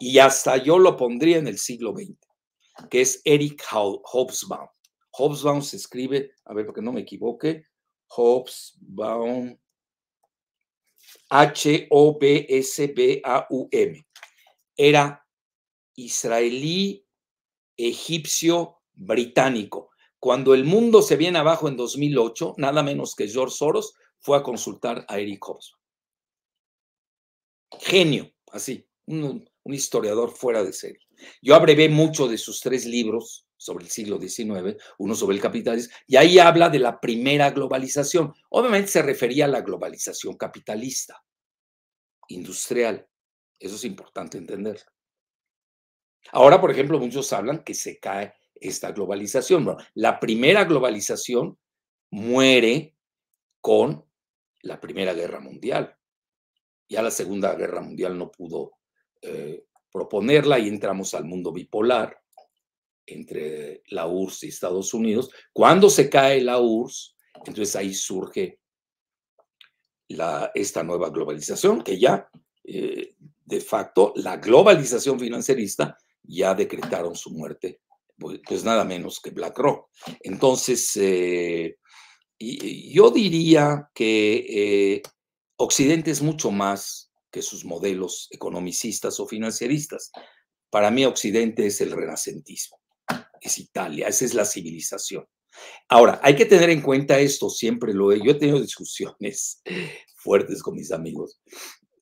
[0.00, 2.16] Y hasta yo lo pondría en el siglo XX,
[2.90, 4.68] que es Eric Hobsbawm.
[5.10, 7.64] Hobsbawm se escribe, a ver, porque no me equivoque,
[8.08, 9.58] Hobsbawm,
[11.30, 12.06] H-O-B-S-B-A-U-M.
[14.76, 15.25] Era
[15.96, 17.06] israelí,
[17.76, 19.90] egipcio, británico.
[20.18, 24.42] Cuando el mundo se viene abajo en 2008, nada menos que George Soros fue a
[24.42, 25.80] consultar a Eric Hobsbawm.
[27.80, 31.00] Genio, así, un, historiador fuera de serie.
[31.42, 35.94] Yo abrevé mucho de sus tres libros sobre el siglo XIX, uno sobre el capitalismo,
[36.06, 38.32] y ahí habla de la primera globalización.
[38.50, 41.22] Obviamente se refería a la globalización capitalista,
[42.28, 43.08] industrial.
[43.58, 44.84] Eso es importante entender.
[46.32, 49.64] Ahora, por ejemplo, muchos hablan que se cae esta globalización.
[49.64, 51.58] Bueno, la primera globalización
[52.10, 52.94] muere
[53.60, 54.04] con
[54.62, 55.96] la Primera Guerra Mundial.
[56.88, 58.72] Ya la Segunda Guerra Mundial no pudo
[59.22, 62.20] eh, proponerla y entramos al mundo bipolar
[63.06, 65.30] entre la URSS y Estados Unidos.
[65.52, 68.60] Cuando se cae la URSS, entonces ahí surge
[70.08, 72.28] la, esta nueva globalización, que ya
[72.64, 73.14] eh,
[73.44, 75.96] de facto la globalización financierista
[76.28, 77.80] ya decretaron su muerte,
[78.18, 79.88] pues, pues nada menos que BlackRock.
[80.20, 81.76] Entonces, eh,
[82.38, 85.02] yo diría que
[85.56, 90.10] Occidente es mucho más que sus modelos economicistas o financieristas.
[90.70, 92.78] Para mí Occidente es el renacentismo,
[93.40, 95.26] es Italia, esa es la civilización.
[95.88, 99.62] Ahora, hay que tener en cuenta esto, siempre lo he, yo he tenido discusiones
[100.16, 101.40] fuertes con mis amigos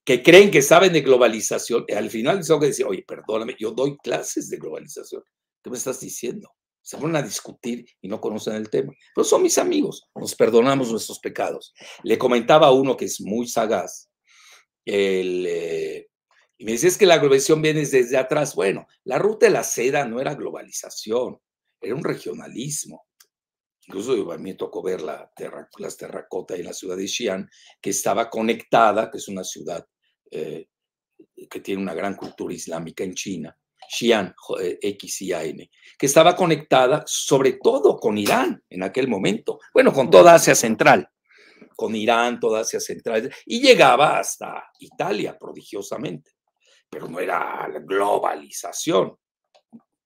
[0.05, 3.96] que creen que saben de globalización, al final tengo que decir, oye, perdóname, yo doy
[3.98, 5.22] clases de globalización.
[5.62, 6.50] ¿Qué me estás diciendo?
[6.82, 8.92] Se ponen a discutir y no conocen el tema.
[9.14, 11.72] Pero son mis amigos, nos perdonamos nuestros pecados.
[12.02, 14.11] Le comentaba a uno que es muy sagaz,
[14.84, 16.09] el, eh,
[16.59, 18.55] y me dices que la globalización viene desde atrás.
[18.55, 21.40] Bueno, la ruta de la seda no era globalización,
[21.80, 23.07] era un regionalismo.
[23.86, 25.30] Incluso a mí me tocó ver la
[25.78, 27.48] las terracotas en la ciudad de Xi'an,
[27.80, 29.86] que estaba conectada, que es una ciudad
[30.35, 30.68] eh,
[31.49, 33.57] que tiene una gran cultura islámica en China,
[33.89, 40.11] Xi'an, eh, X-I-A-N, que estaba conectada sobre todo con Irán en aquel momento, bueno, con
[40.11, 41.09] toda Asia Central
[41.76, 46.32] con Irán, toda Asia Central, y llegaba hasta Italia prodigiosamente,
[46.89, 49.16] pero no era la globalización,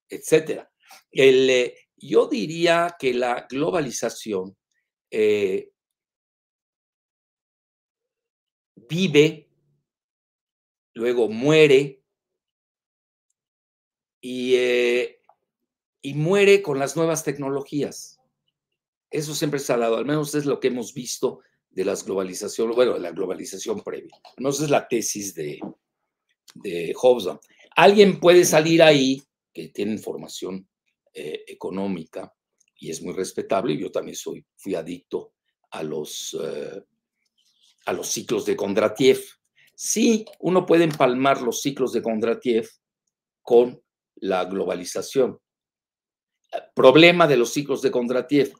[0.09, 0.70] etcétera.
[1.11, 4.57] El, eh, yo diría que la globalización
[5.11, 5.70] eh,
[8.76, 9.47] vive,
[10.99, 12.03] luego muere
[14.20, 15.20] y, eh,
[16.03, 18.18] y muere con las nuevas tecnologías.
[19.11, 21.40] Eso siempre se ha dado, al menos es lo que hemos visto
[21.70, 24.20] de las globalizaciones, bueno, la globalización previa.
[24.38, 25.61] No es la tesis de,
[26.55, 27.38] de Hobson.
[27.76, 29.22] Alguien puede salir ahí
[29.53, 30.68] que tiene formación
[31.14, 32.34] eh, económica
[32.76, 33.76] y es muy respetable.
[33.76, 35.34] Yo también soy, fui adicto
[35.70, 36.82] a los, eh,
[37.86, 39.24] a los ciclos de Kondratiev.
[39.81, 42.68] Sí, uno puede empalmar los ciclos de Kondratiev
[43.43, 43.81] con
[44.16, 45.39] la globalización.
[46.74, 48.53] Problema de los ciclos de Kondratiev.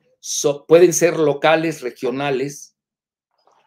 [0.69, 2.77] pueden ser locales, regionales,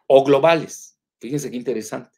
[0.07, 0.97] o globales.
[1.19, 2.17] Fíjense qué interesante.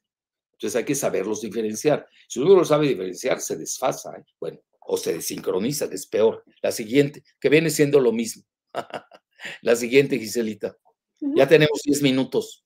[0.52, 2.08] Entonces hay que saberlos diferenciar.
[2.28, 4.24] Si uno lo sabe diferenciar, se desfasa, ¿eh?
[4.40, 6.44] bueno, o se desincroniza, que es peor.
[6.62, 8.44] La siguiente, que viene siendo lo mismo.
[9.64, 10.78] La siguiente, Giselita.
[11.20, 12.64] Ya tenemos 10 minutos.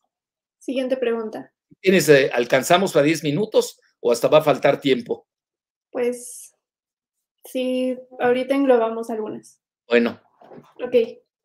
[0.60, 1.54] Siguiente pregunta.
[1.82, 5.28] ¿Tienes, eh, ¿Alcanzamos a 10 minutos o hasta va a faltar tiempo?
[5.92, 6.54] Pues
[7.46, 9.60] sí, ahorita englobamos algunas.
[9.88, 10.20] Bueno.
[10.84, 10.96] Ok.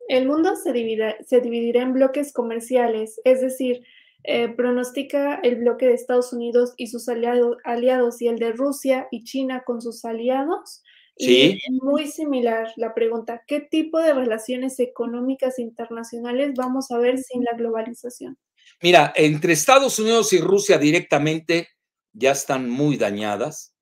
[0.09, 3.83] El mundo se dividirá, se dividirá en bloques comerciales, es decir,
[4.25, 9.07] eh, pronostica el bloque de Estados Unidos y sus aliado, aliados y el de Rusia
[9.11, 10.83] y China con sus aliados.
[11.17, 11.59] Sí.
[11.65, 17.43] Y muy similar la pregunta, ¿qué tipo de relaciones económicas internacionales vamos a ver sin
[17.43, 18.37] la globalización?
[18.81, 21.69] Mira, entre Estados Unidos y Rusia directamente
[22.11, 23.75] ya están muy dañadas.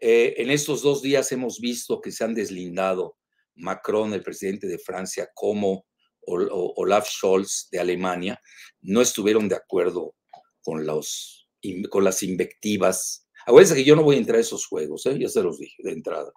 [0.00, 3.16] Eh, en estos dos días hemos visto que se han deslindado
[3.54, 5.86] Macron, el presidente de Francia, como
[6.26, 8.40] Olaf Scholz de Alemania,
[8.80, 10.14] no estuvieron de acuerdo
[10.62, 11.48] con, los,
[11.90, 13.26] con las invectivas.
[13.46, 15.18] Acuérdense que yo no voy a entrar a esos juegos, ¿eh?
[15.18, 16.32] ya se los dije de entrada.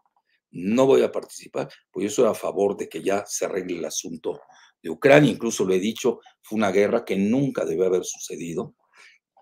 [0.52, 3.86] No voy a participar, pues yo estoy a favor de que ya se arregle el
[3.86, 4.40] asunto
[4.82, 5.32] de Ucrania.
[5.32, 8.76] Incluso lo he dicho, fue una guerra que nunca debe haber sucedido.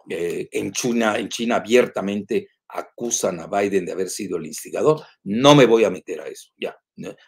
[0.09, 5.01] Eh, en, China, en China abiertamente acusan a Biden de haber sido el instigador.
[5.23, 6.75] No me voy a meter a eso, ya.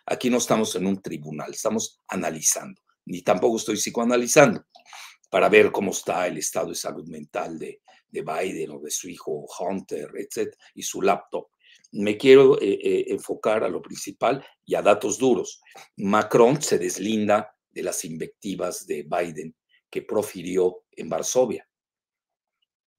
[0.06, 4.66] Aquí no estamos en un tribunal, estamos analizando, ni tampoco estoy psicoanalizando
[5.30, 9.10] para ver cómo está el estado de salud mental de, de Biden o de su
[9.10, 11.48] hijo Hunter, etc., y su laptop.
[11.94, 15.62] Me quiero eh, eh, enfocar a lo principal y a datos duros.
[15.98, 19.56] Macron se deslinda de las invectivas de Biden
[19.90, 21.68] que profirió en Varsovia,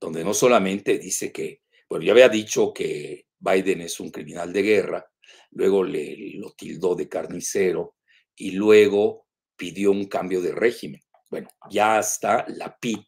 [0.01, 4.63] donde no solamente dice que, bueno, ya había dicho que Biden es un criminal de
[4.63, 5.11] guerra,
[5.51, 7.97] luego le lo tildó de carnicero
[8.37, 11.03] y luego pidió un cambio de régimen.
[11.31, 13.07] Bueno, ya hasta la PIT,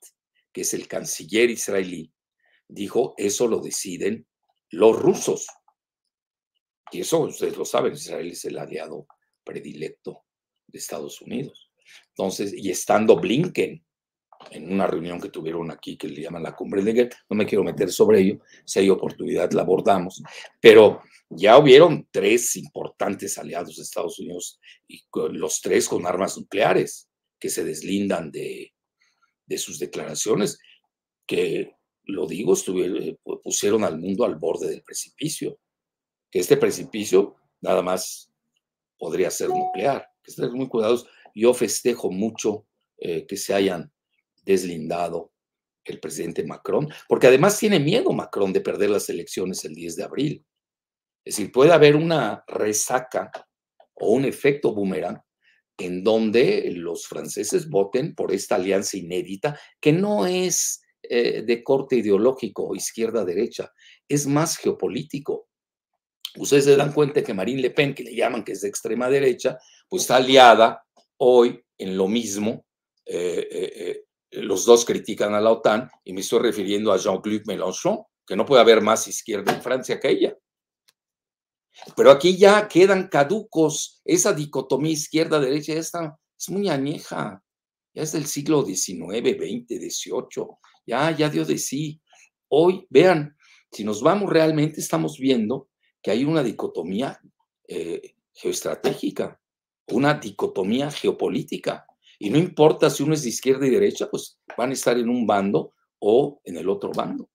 [0.53, 2.13] que es el canciller israelí,
[2.69, 4.27] dijo, eso lo deciden
[4.71, 5.47] los rusos.
[6.91, 9.07] Y eso ustedes lo saben, Israel es el aliado
[9.43, 10.24] predilecto
[10.75, 11.71] de Estados Unidos.
[12.09, 13.83] Entonces, y estando Blinken
[14.51, 17.47] en una reunión que tuvieron aquí que le llaman la cumbre de guerra, no me
[17.47, 20.23] quiero meter sobre ello, si hay oportunidad la abordamos,
[20.61, 21.01] pero
[21.31, 25.03] ya hubieron tres importantes aliados de Estados Unidos y
[25.33, 27.09] los tres con armas nucleares
[27.39, 28.75] que se deslindan de,
[29.47, 30.59] de sus declaraciones,
[31.27, 35.59] que lo digo, estuvieron, pusieron al mundo al borde del precipicio,
[36.31, 38.31] que este precipicio nada más
[38.99, 41.09] podría ser nuclear, que estén muy cuidadosos.
[41.35, 42.67] Yo festejo mucho
[42.99, 43.93] eh, que se hayan
[44.45, 45.33] deslindado
[45.85, 50.05] el presidente Macron, porque además tiene miedo Macron de perder las elecciones el 10 de
[50.05, 50.47] abril.
[51.25, 53.31] Es decir, puede haber una resaca
[53.95, 55.21] o un efecto boomerang
[55.79, 61.97] en donde los franceses voten por esta alianza inédita, que no es eh, de corte
[61.97, 63.73] ideológico izquierda-derecha,
[64.09, 65.49] es más geopolítico.
[66.37, 69.09] Ustedes se dan cuenta que Marine Le Pen, que le llaman que es de extrema
[69.09, 69.59] derecha,
[69.89, 70.85] pues está aliada
[71.19, 72.65] hoy en lo mismo.
[73.07, 78.03] Eh, eh, los dos critican a la OTAN y me estoy refiriendo a Jean-Luc Mélenchon,
[78.27, 80.37] que no puede haber más izquierda en Francia que ella.
[81.97, 84.01] Pero aquí ya quedan caducos.
[84.05, 87.43] Esa dicotomía izquierda-derecha está, es muy añeja.
[87.95, 90.47] Ya es del siglo XIX, XX, XVIII.
[90.87, 92.01] Ya, ya dio de sí.
[92.49, 93.37] Hoy, vean,
[93.71, 95.69] si nos vamos realmente, estamos viendo
[96.05, 97.19] que hay una dicotomía
[97.67, 99.41] eh, geoestratégica,
[99.89, 101.87] una dicotomía geopolítica.
[102.19, 105.09] Y no importa si uno es de izquierda y derecha, pues van a estar en
[105.09, 107.31] un bando o en el otro bando.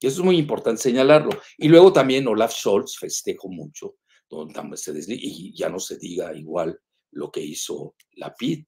[0.00, 1.30] Y eso es muy importante señalarlo.
[1.56, 3.94] Y luego también Olaf Scholz festejo mucho,
[4.28, 4.60] donde
[5.06, 6.76] y ya no se diga igual
[7.12, 8.64] lo que hizo la PID,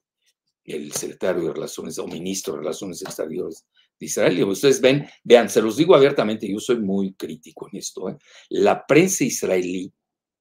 [0.63, 3.67] el secretario de Relaciones o ministro de Relaciones Exteriores
[4.05, 4.45] Israel.
[4.45, 8.11] Ustedes ven, vean, se los digo abiertamente, yo soy muy crítico en esto.
[8.11, 8.17] ¿eh?
[8.51, 9.93] La prensa israelí,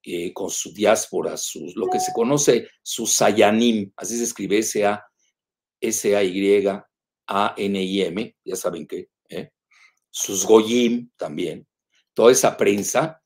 [0.04, 5.06] eh, con su diáspora, sus, lo que se conoce, su sayanim, así se escribe S-A-Y-A-N-I-M,
[8.44, 9.50] ya saben qué, ¿eh?
[10.12, 11.68] sus goyim también,
[12.14, 13.20] toda esa prensa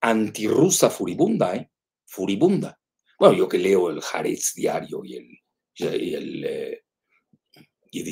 [0.00, 1.70] antirrusa furibunda, ¿eh?
[2.04, 2.78] furibunda.
[3.18, 5.38] Bueno, yo que leo el Haaretz diario y el,
[5.78, 6.84] y el eh,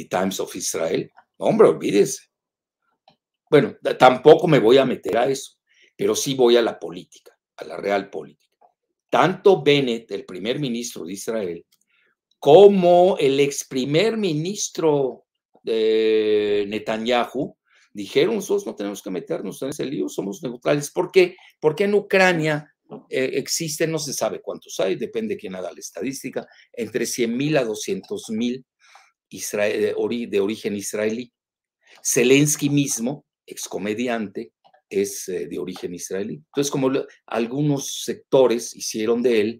[0.09, 2.24] Times of Israel, hombre, olvídese.
[3.51, 5.55] Bueno, tampoco me voy a meter a eso,
[5.97, 8.57] pero sí voy a la política, a la real política.
[9.09, 11.66] Tanto Bennett, el primer ministro de Israel,
[12.38, 15.24] como el ex primer ministro
[15.64, 17.57] de Netanyahu,
[17.93, 20.91] dijeron, nosotros no tenemos que meternos en ese lío, somos neutrales.
[20.93, 21.34] ¿Por qué?
[21.59, 22.72] Porque en Ucrania
[23.09, 27.36] eh, existen, no se sabe cuántos hay, depende de quién haga la estadística, entre 100
[27.36, 28.64] mil a 200 mil
[29.30, 31.32] de, origen israelí.
[32.04, 34.52] Zelensky mismo, excomediante,
[34.88, 36.34] es eh, de origen israelí.
[36.34, 36.90] Entonces, como
[37.26, 39.58] algunos sectores hicieron de él,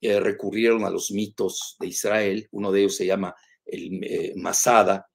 [0.00, 3.34] eh, recurrieron a los mitos de Israel, uno de ellos se llama
[3.64, 5.06] el Masada,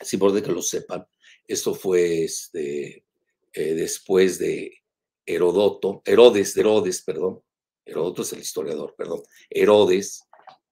[0.00, 1.06] si por que lo sepan,
[1.46, 3.04] esto fue este,
[3.52, 4.78] eh, después de
[5.26, 7.42] Herodoto, Herodes, de Herodes, perdón.
[7.84, 9.22] Herodoto es el historiador, perdón.
[9.48, 10.22] Herodes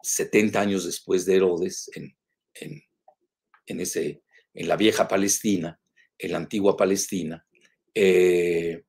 [0.03, 2.17] 70 años después de Herodes, en,
[2.61, 4.23] en, ese,
[4.55, 5.81] en la vieja Palestina,
[6.17, 7.45] en la antigua Palestina,
[7.95, 8.85] eh,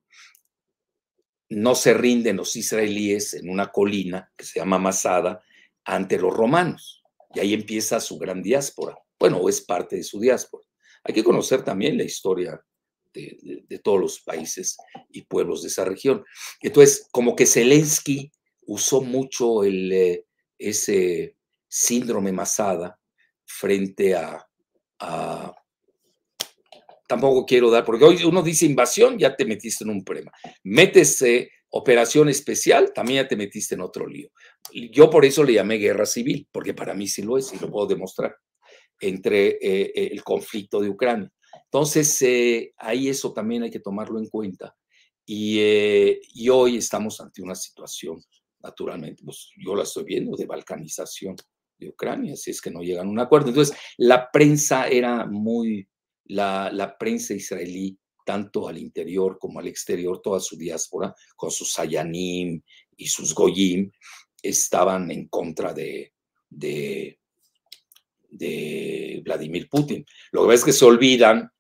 [1.50, 5.44] no se rinden los israelíes en una colina que se llama Masada
[5.84, 7.04] ante los romanos.
[7.34, 8.98] Y ahí empieza su gran diáspora.
[9.20, 10.66] Bueno, es parte de su diáspora.
[11.04, 12.64] Hay que conocer también la historia
[13.14, 14.78] de, todos los países
[15.10, 16.24] y pueblos de esa región.
[16.62, 20.26] Entonces, como que Zelensky usó mucho eh,
[20.58, 21.36] ese
[21.68, 22.99] síndrome Masada
[23.50, 24.46] frente a,
[27.08, 30.32] Tampoco quiero dar, porque hoy uno dice invasión, ya te metiste en un problema.
[30.64, 31.24] Metes
[31.72, 34.30] operación especial, también ya te metiste en otro lío.
[34.92, 37.72] Yo por eso le llamé guerra civil, porque para mí sí lo es y lo
[37.72, 38.36] puedo demostrar,
[39.00, 41.32] entre eh, el conflicto de Ucrania.
[41.66, 44.76] Entonces, eh, ahí eso también hay que tomarlo en cuenta.
[45.28, 48.20] Eh, y, hoy estamos ante una situación,
[48.60, 51.36] naturalmente, pues yo la estoy viendo, de balcanización
[51.80, 53.50] de Ucrania, si es que no llegan a un acuerdo.
[53.50, 55.88] Entonces, la prensa era muy,
[56.26, 62.62] la, prensa israelí, tanto al interior como al exterior, toda su diáspora, con sus Sayanim
[62.96, 63.92] y sus Goyim,
[64.42, 66.14] estaban en contra de
[69.24, 70.06] Vladimir Putin.
[70.32, 71.52] Lo que pasa es que se olvidan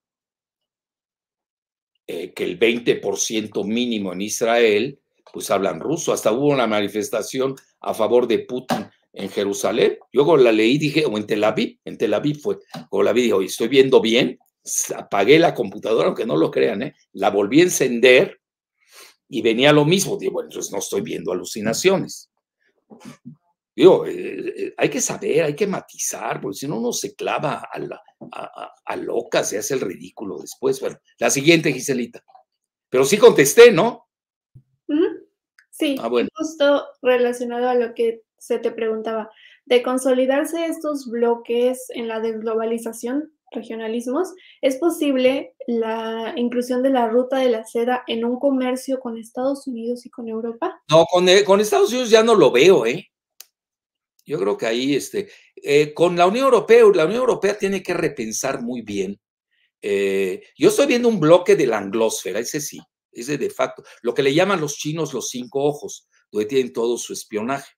[2.11, 4.99] eh, que el 20% mínimo en Israel,
[5.32, 6.11] pues hablan ruso.
[6.11, 8.88] Hasta hubo una manifestación a favor de Putin
[9.20, 9.97] en Jerusalén.
[10.11, 12.59] Yo cuando la leí dije, o en Tel Aviv, en Tel Aviv fue,
[12.89, 14.39] cuando la vi dije, oye, estoy viendo bien,
[14.95, 16.95] apagué la computadora, aunque no lo crean, ¿eh?
[17.13, 18.39] la volví a encender
[19.28, 20.17] y venía lo mismo.
[20.17, 22.32] Digo, bueno, entonces no estoy viendo alucinaciones.
[23.76, 27.67] Digo, eh, eh, hay que saber, hay que matizar, porque si no uno se clava
[27.72, 28.01] a, la,
[28.86, 30.80] a, loca, se hace el ridículo después.
[30.80, 32.24] Bueno, la siguiente, Giselita.
[32.89, 34.07] Pero sí contesté, ¿no?
[35.70, 39.29] Sí, ah, justo relacionado a lo que se te preguntaba.
[39.65, 47.37] De consolidarse estos bloques en la desglobalización, regionalismos, ¿es posible la inclusión de la ruta
[47.37, 50.81] de la seda en un comercio con Estados Unidos y con Europa?
[50.89, 53.09] No, con, eh, con Estados Unidos ya no lo veo, ¿eh?
[54.25, 57.95] Yo creo que ahí, este, eh, con la Unión Europea, la Unión Europea tiene que
[57.95, 59.19] repensar muy bien.
[59.81, 62.79] Eh, yo estoy viendo un bloque de la anglósfera, ese sí,
[63.11, 66.97] ese de facto, lo que le llaman los chinos los cinco ojos, donde tienen todo
[66.97, 67.71] su espionaje,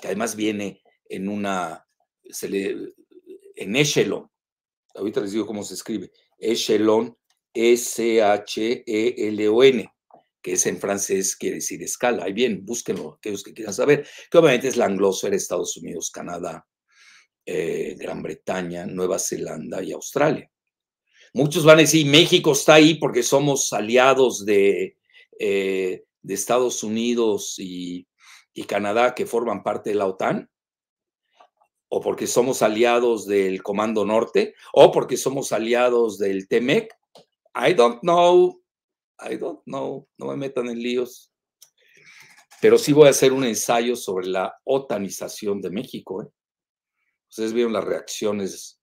[0.00, 1.86] que además viene en una,
[2.28, 2.94] se le,
[3.54, 4.30] en echelon,
[4.94, 7.16] ahorita les digo cómo se escribe, echelon,
[7.52, 8.36] S-H-E-L-O-N
[10.46, 12.22] que es en francés, quiere decir escala.
[12.22, 16.64] Ahí bien, búsquenlo, aquellos que quieran saber, que obviamente es la anglosfera, Estados Unidos, Canadá,
[17.44, 20.48] eh, Gran Bretaña, Nueva Zelanda y Australia.
[21.34, 24.96] Muchos van a decir, México está ahí porque somos aliados de,
[25.36, 28.06] eh, de Estados Unidos y,
[28.56, 30.50] y Canadá que forman parte de la OTAN,
[31.88, 36.90] o porque somos aliados del Comando Norte, o porque somos aliados del TEMEC.
[37.54, 38.62] I don't know.
[39.20, 41.32] I don't know, no me metan en líos.
[42.62, 46.22] Pero sí voy a hacer un ensayo sobre la otanización de México.
[46.22, 46.28] ¿eh?
[47.28, 48.80] Ustedes vieron las reacciones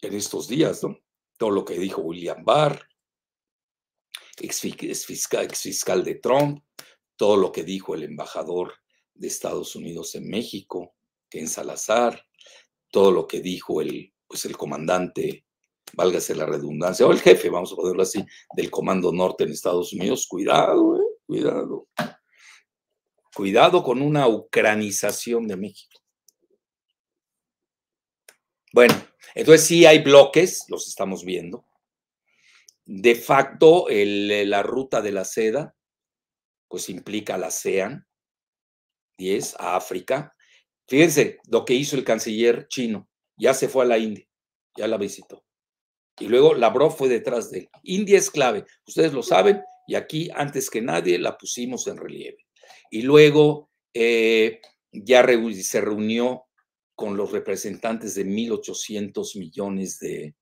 [0.00, 0.96] en estos días, ¿no?
[1.36, 2.88] Todo lo que dijo William Barr,
[4.40, 6.64] ex fiscal, ex fiscal de Trump,
[7.16, 8.74] todo lo que dijo el embajador
[9.14, 10.94] de Estados Unidos en México,
[11.28, 12.26] Ken Salazar,
[12.90, 15.44] todo lo que dijo el, pues el comandante
[15.92, 18.24] válgase la redundancia, o el jefe, vamos a ponerlo así,
[18.56, 21.88] del Comando Norte en Estados Unidos, cuidado, eh, cuidado.
[23.34, 26.00] Cuidado con una ucranización de México.
[28.72, 28.94] Bueno,
[29.34, 31.64] entonces sí hay bloques, los estamos viendo.
[32.84, 35.74] De facto, la ruta de la seda,
[36.74, 38.04] pues implica la ASEAN,
[39.16, 40.34] 10, a África.
[40.88, 44.26] Fíjense lo que hizo el canciller chino, ya se fue a la India,
[44.76, 45.44] ya la visitó.
[46.18, 47.68] Y luego Lavrov fue detrás de él.
[47.84, 52.44] India es clave, ustedes lo saben, y aquí antes que nadie la pusimos en relieve.
[52.90, 54.60] Y luego eh,
[54.90, 55.24] ya
[55.62, 56.46] se reunió
[56.96, 60.34] con los representantes de 1.800 millones de,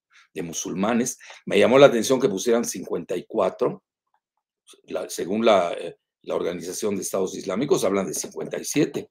[0.43, 1.19] musulmanes.
[1.45, 3.83] Me llamó la atención que pusieran 54,
[5.09, 9.11] según la, eh, la Organización de Estados Islámicos, hablan de 57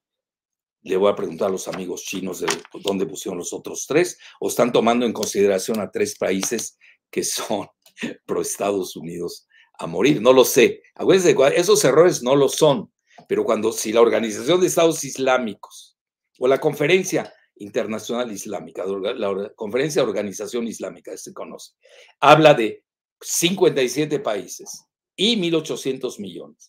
[0.82, 2.48] le voy a preguntar a los amigos chinos de
[2.82, 6.78] dónde pusieron los otros tres, o están tomando en consideración a tres países
[7.10, 7.68] que son
[8.26, 9.46] pro Estados Unidos
[9.78, 10.20] a morir.
[10.20, 10.82] No lo sé.
[10.94, 12.92] Acuérdense, esos errores no lo son,
[13.28, 15.96] pero cuando si la Organización de Estados Islámicos
[16.38, 21.74] o la Conferencia Internacional Islámica, la Conferencia de Organización Islámica, se conoce,
[22.18, 22.84] habla de
[23.20, 24.84] 57 países
[25.14, 26.68] y 1.800 millones.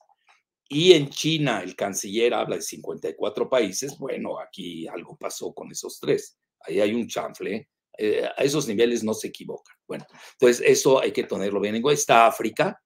[0.69, 5.99] Y en China el canciller habla de 54 países, bueno, aquí algo pasó con esos
[5.99, 6.37] tres.
[6.61, 9.75] Ahí hay un chanfle, eh, a esos niveles no se equivocan.
[9.87, 11.99] Bueno, entonces eso hay que tenerlo bien en cuenta.
[11.99, 12.81] Está África,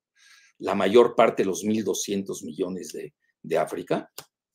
[0.59, 4.11] la mayor parte de los 1.200 millones de, de África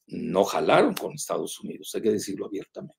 [0.06, 2.96] no jalaron con Estados Unidos, hay que decirlo abiertamente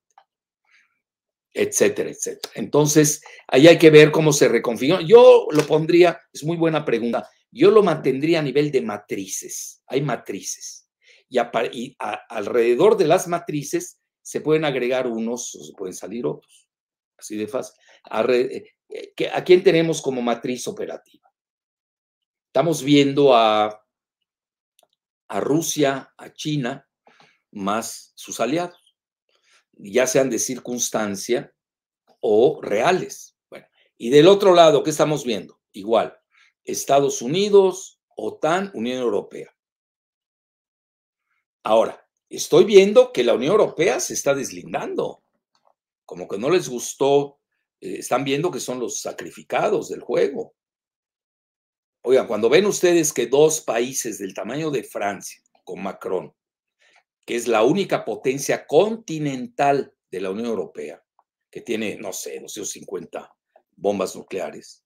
[1.54, 2.52] etcétera, etcétera.
[2.56, 5.00] Entonces, ahí hay que ver cómo se reconfigura.
[5.02, 9.82] Yo lo pondría, es muy buena pregunta, yo lo mantendría a nivel de matrices.
[9.86, 10.88] Hay matrices.
[11.28, 11.96] Y,
[12.28, 16.68] alrededor de las matrices se pueden agregar unos o se pueden salir otros.
[17.16, 17.74] Así de fácil.
[18.28, 21.30] Eh, eh, ¿A, quién tenemos como matriz operativa?
[22.46, 23.84] Estamos viendo a,
[25.28, 26.86] a Rusia, a China,
[27.50, 28.84] más sus aliados
[29.78, 31.52] ya sean de circunstancia
[32.20, 33.36] o reales.
[33.50, 35.60] Bueno, y del otro lado, ¿qué estamos viendo?
[35.72, 36.16] Igual,
[36.64, 39.54] Estados Unidos, OTAN, Unión Europea.
[41.62, 45.22] Ahora, estoy viendo que la Unión Europea se está deslindando,
[46.04, 47.38] como que no les gustó,
[47.80, 50.54] eh, están viendo que son los sacrificados del juego.
[52.02, 56.34] Oigan, cuando ven ustedes que dos países del tamaño de Francia, con Macron,
[57.24, 61.02] que es la única potencia continental de la Unión Europea,
[61.50, 63.34] que tiene, no sé, 250
[63.76, 64.83] bombas nucleares.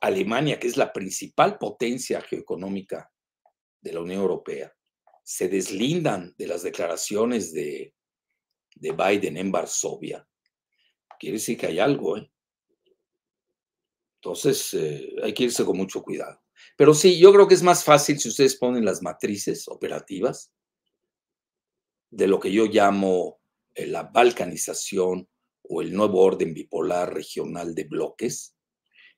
[0.00, 3.10] Alemania, que es la principal potencia geoeconómica
[3.80, 4.72] de la Unión Europea,
[5.22, 7.94] se deslindan de las declaraciones de,
[8.76, 10.26] de Biden en Varsovia.
[11.18, 12.30] Quiere decir que hay algo, ¿eh?
[14.20, 16.42] Entonces, eh, hay que irse con mucho cuidado.
[16.76, 20.52] Pero sí, yo creo que es más fácil si ustedes ponen las matrices operativas
[22.10, 23.40] de lo que yo llamo
[23.74, 25.28] eh, la balcanización
[25.62, 28.56] o el nuevo orden bipolar regional de bloques.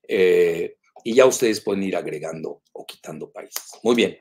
[0.07, 3.71] Eh, y ya ustedes pueden ir agregando o quitando países.
[3.83, 4.17] Muy bien.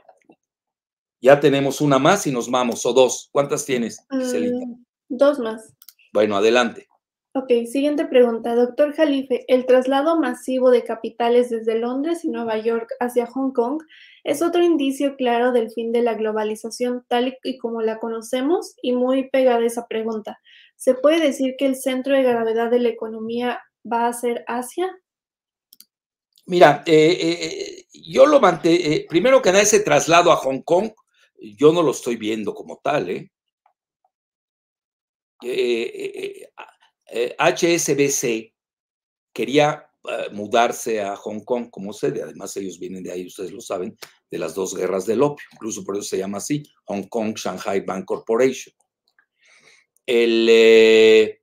[1.21, 3.29] Ya tenemos una más y nos vamos, o dos.
[3.33, 5.75] ¿Cuántas tienes, mm, dos más.
[6.13, 6.89] Bueno, adelante.
[7.33, 8.57] Ok, siguiente pregunta.
[8.57, 13.83] Doctor Jalife, ¿el traslado masivo de capitales desde Londres y Nueva York hacia Hong Kong
[14.25, 18.75] es otro indicio claro del fin de la globalización tal y como la conocemos?
[18.83, 20.41] Y muy pegada esa pregunta.
[20.75, 24.91] ¿Se puede decir que el centro de gravedad de la economía va a ser Asia?
[26.51, 30.91] Mira, eh, eh, yo lo manté, primero que nada, ese traslado a Hong Kong,
[31.41, 33.31] yo no lo estoy viendo como tal, ¿eh?
[35.45, 36.51] eh
[37.39, 38.55] HSBC eh,
[39.33, 43.61] quería eh, mudarse a Hong Kong como sede, además ellos vienen de ahí, ustedes lo
[43.61, 43.97] saben,
[44.29, 47.83] de las dos guerras del opio, incluso por eso se llama así, Hong Kong Shanghai
[47.83, 48.75] Bank Corporation.
[50.05, 51.43] Eh,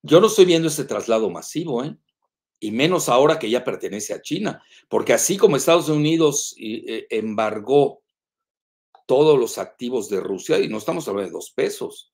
[0.00, 1.96] yo no estoy viendo ese traslado masivo, ¿eh?
[2.60, 8.02] Y menos ahora que ya pertenece a China, porque así como Estados Unidos embargó
[9.06, 12.10] todos los activos de Rusia, y no estamos hablando de dos pesos,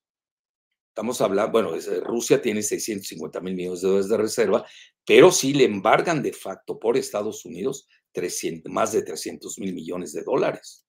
[0.97, 1.73] Estamos hablando, bueno,
[2.05, 4.67] Rusia tiene 650 mil millones de dólares de reserva,
[5.05, 10.15] pero sí le embargan de facto por Estados Unidos 300, más de 300 mil millones
[10.15, 10.87] de dólares.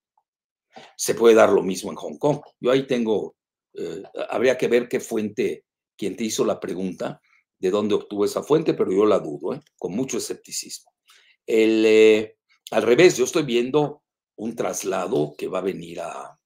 [0.95, 2.39] Se puede dar lo mismo en Hong Kong.
[2.61, 3.35] Yo ahí tengo,
[3.73, 5.65] eh, habría que ver qué fuente,
[5.97, 7.19] quien te hizo la pregunta,
[7.59, 9.61] de dónde obtuvo esa fuente, pero yo la dudo, ¿eh?
[9.77, 10.91] con mucho escepticismo.
[11.45, 12.37] El, eh,
[12.71, 14.03] al revés, yo estoy viendo
[14.35, 16.39] un traslado que va a venir a,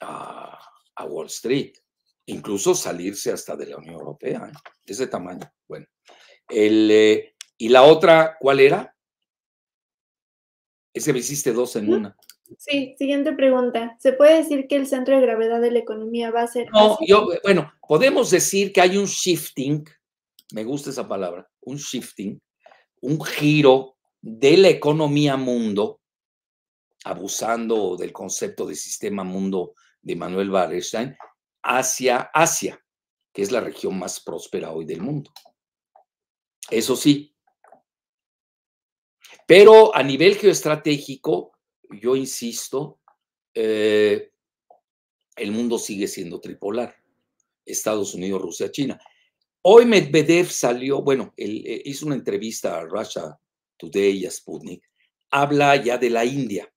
[0.00, 1.72] a Wall Street
[2.26, 4.58] incluso salirse hasta de la Unión Europea, ¿eh?
[4.84, 5.50] de ese tamaño.
[5.66, 5.86] Bueno,
[6.48, 8.96] el, ¿y la otra cuál era?
[10.94, 12.16] Ese me hiciste dos en una.
[12.58, 13.96] Sí, siguiente pregunta.
[13.98, 16.70] ¿Se puede decir que el centro de gravedad de la economía va a ser...
[16.70, 19.84] No, yo, bueno, podemos decir que hay un shifting,
[20.52, 22.40] me gusta esa palabra, un shifting,
[23.02, 26.00] un giro de la economía mundo,
[27.04, 31.16] abusando del concepto de sistema mundo de Manuel Wallerstein,
[31.62, 32.80] hacia Asia,
[33.32, 35.32] que es la región más próspera hoy del mundo.
[36.70, 37.34] Eso sí.
[39.46, 41.51] Pero a nivel geoestratégico,
[42.00, 43.00] yo insisto,
[43.54, 44.32] eh,
[45.36, 46.96] el mundo sigue siendo tripolar.
[47.64, 49.00] Estados Unidos, Rusia, China.
[49.62, 53.38] Hoy Medvedev salió, bueno, él, eh, hizo una entrevista a Russia
[53.76, 54.82] Today y a Sputnik,
[55.30, 56.72] habla ya de la India.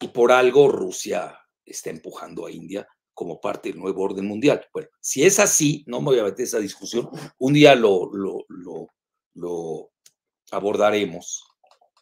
[0.00, 4.66] Y por algo Rusia está empujando a India como parte del nuevo orden mundial.
[4.72, 9.90] Bueno, si es así, no me voy a meter esa discusión, un día lo, lo,
[10.50, 11.44] abordaremos,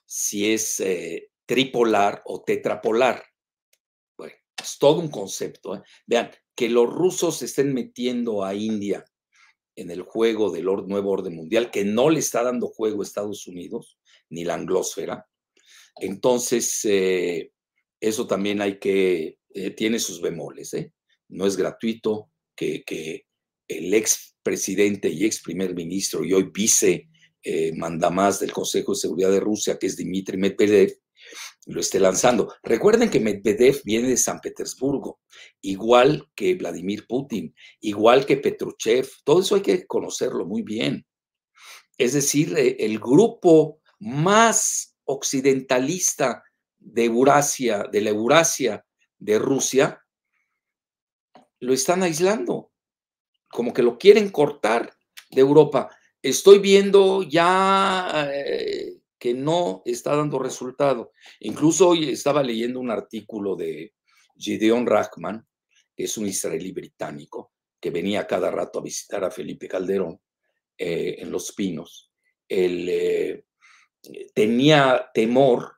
[0.05, 3.25] si es eh, tripolar o tetrapolar.
[4.17, 5.77] Bueno, es todo un concepto.
[5.77, 5.83] ¿eh?
[6.07, 9.05] Vean, que los rusos estén metiendo a India
[9.77, 13.47] en el juego del nuevo orden mundial, que no le está dando juego a Estados
[13.47, 13.99] Unidos,
[14.31, 15.27] ni la anglósfera,
[16.01, 17.53] Entonces, eh,
[18.01, 20.93] eso también hay que, eh, tiene sus bemoles, ¿eh?
[21.29, 23.27] No es gratuito que, que
[23.69, 27.09] el ex presidente y ex primer ministro y hoy vice
[27.43, 30.97] eh, mandamás del Consejo de Seguridad de Rusia, que es Dmitry Medvedev,
[31.67, 32.55] lo esté lanzando.
[32.63, 35.21] Recuerden que Medvedev viene de San Petersburgo,
[35.61, 39.09] igual que Vladimir Putin, igual que Petruchev.
[39.25, 41.07] Todo eso hay que conocerlo muy bien.
[41.97, 46.43] Es decir, eh, el grupo más occidentalista
[46.79, 48.85] de Eurasia, de la Eurasia
[49.19, 50.01] de Rusia,
[51.61, 52.73] lo están aislando,
[53.49, 54.95] como que lo quieren cortar
[55.31, 55.89] de Europa.
[56.21, 61.13] Estoy viendo ya eh, que no está dando resultado.
[61.41, 63.95] Incluso hoy estaba leyendo un artículo de
[64.37, 65.49] Gideon Rachman,
[65.97, 70.21] que es un israelí británico, que venía cada rato a visitar a Felipe Calderón
[70.77, 72.13] eh, en Los Pinos.
[72.47, 73.47] Él eh,
[74.35, 75.77] tenía temor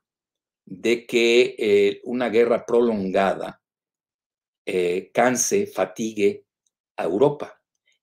[0.64, 3.62] de que eh, una guerra prolongada
[5.12, 6.46] canse, fatigue
[6.96, 7.62] a Europa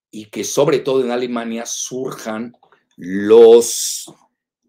[0.10, 2.54] y que sobre todo en Alemania surjan
[2.96, 4.08] los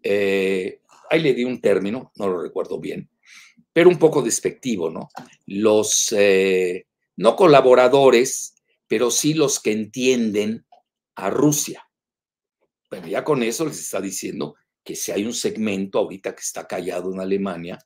[0.07, 3.09] eh, ahí le di un término, no lo recuerdo bien,
[3.73, 5.09] pero un poco despectivo, ¿no?
[5.47, 6.85] Los eh,
[7.17, 8.53] no colaboradores,
[8.87, 10.63] pero sí los que entienden
[11.15, 11.89] a Rusia.
[12.91, 14.53] Bueno, ya con eso les está diciendo
[14.83, 17.79] que si hay un segmento ahorita que está callado en Alemania,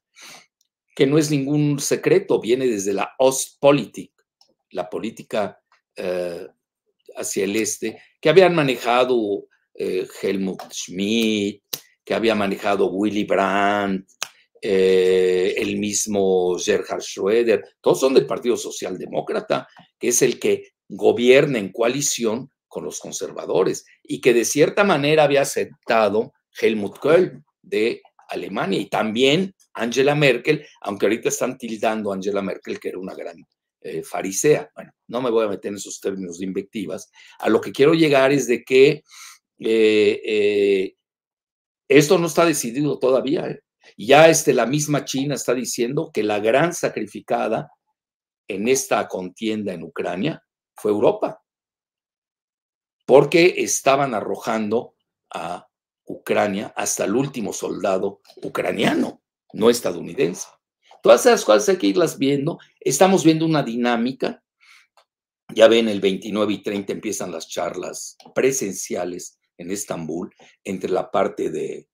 [0.94, 4.12] que no es ningún secreto, viene desde la Ostpolitik,
[4.72, 5.62] la política
[5.96, 6.48] eh,
[7.16, 11.64] hacia el este, que habían manejado Helmut Schmidt,
[12.10, 14.10] que había manejado Willy Brandt,
[14.60, 19.68] eh, el mismo Gerhard Schröder, todos son del Partido Socialdemócrata,
[20.00, 25.26] que es el que gobierna en coalición con los conservadores y que de cierta manera
[25.26, 32.16] había aceptado Helmut Kohl de Alemania y también Angela Merkel, aunque ahorita están tildando a
[32.16, 33.38] Angela Merkel que era una gran
[33.82, 34.68] eh, farisea.
[34.74, 37.12] Bueno, no me voy a meter en esos términos de invectivas.
[37.38, 39.04] A lo que quiero llegar es de que
[39.60, 40.96] eh,
[41.90, 43.48] esto no está decidido todavía.
[43.48, 43.64] ¿eh?
[43.98, 47.72] Ya este, la misma China está diciendo que la gran sacrificada
[48.48, 50.44] en esta contienda en Ucrania
[50.76, 51.44] fue Europa,
[53.06, 54.96] porque estaban arrojando
[55.32, 55.68] a
[56.06, 59.22] Ucrania hasta el último soldado ucraniano,
[59.54, 60.48] no estadounidense.
[61.02, 62.60] Todas esas cosas hay que irlas viendo.
[62.80, 64.44] Estamos viendo una dinámica.
[65.54, 70.34] Ya ven, el 29 y 30 empiezan las charlas presenciales en Estambul
[70.64, 71.88] entre la parte de,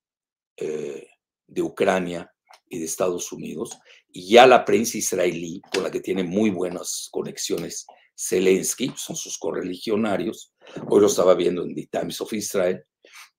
[0.58, 1.08] eh,
[1.48, 2.32] de Ucrania
[2.70, 7.10] y de Estados Unidos, y ya la prensa israelí, con la que tiene muy buenas
[7.12, 7.86] conexiones
[8.18, 10.54] Zelensky, son sus correligionarios,
[10.88, 12.86] hoy lo estaba viendo en The Times of Israel,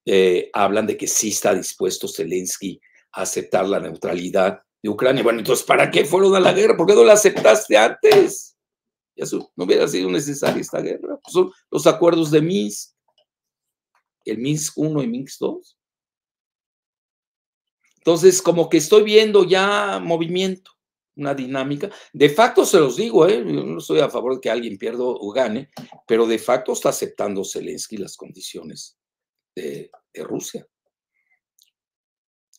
[0.05, 2.81] eh, hablan de que sí está dispuesto Zelensky
[3.13, 5.23] a aceptar la neutralidad de Ucrania.
[5.23, 6.77] Bueno, entonces, ¿para qué fueron a la guerra?
[6.77, 8.57] ¿Por qué no la aceptaste antes?
[9.17, 9.25] Ya
[9.57, 11.19] no hubiera sido necesaria esta guerra.
[11.27, 12.96] Son los acuerdos de Minsk
[14.27, 15.79] el Minsk 1 y Minsk 2.
[17.99, 20.71] Entonces, como que estoy viendo ya movimiento,
[21.17, 21.91] una dinámica.
[22.13, 23.39] De facto, se los digo, ¿eh?
[23.39, 25.71] yo no estoy a favor de que alguien pierda o gane,
[26.07, 28.97] pero de facto está aceptando Zelensky las condiciones
[29.55, 30.67] de, Rusia.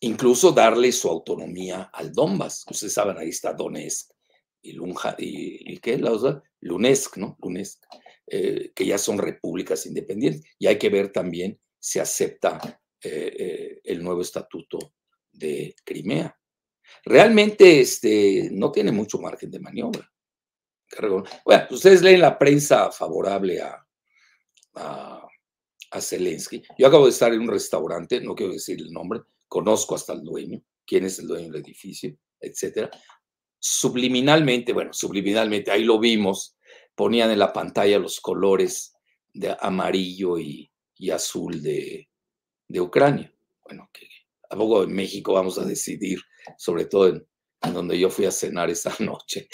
[0.02, 2.66] Incluso darle su autonomía al Donbass.
[2.70, 4.12] Ustedes saben, ahí está Donetsk
[4.62, 5.98] y, Lunja, y, y ¿qué?
[5.98, 6.12] La,
[6.60, 7.38] Lunesk, ¿no?
[7.42, 7.84] Lunesk.
[8.30, 10.44] Eh, que ya son repúblicas independientes.
[10.60, 14.96] Y hay que ver también si acepta eh, eh, el nuevo estatuto
[15.32, 16.38] de Crimea.
[17.06, 20.12] Realmente este, no tiene mucho margen de maniobra.
[21.46, 23.88] Bueno, ustedes leen la prensa favorable a,
[24.76, 25.28] a,
[25.92, 26.62] a Zelensky.
[26.78, 30.24] Yo acabo de estar en un restaurante, no quiero decir el nombre, conozco hasta el
[30.24, 32.90] dueño, quién es el dueño del edificio, etcétera.
[33.58, 36.57] Subliminalmente, bueno, subliminalmente, ahí lo vimos,
[36.98, 38.96] ponían en la pantalla los colores
[39.32, 40.70] de amarillo y,
[41.14, 42.10] azul de,
[42.82, 43.32] Ucrania.
[43.64, 44.08] Bueno, que
[44.50, 46.20] a poco en México vamos a decidir,
[46.58, 47.26] sobre todo en,
[47.74, 49.48] donde yo fui a cenar esa noche,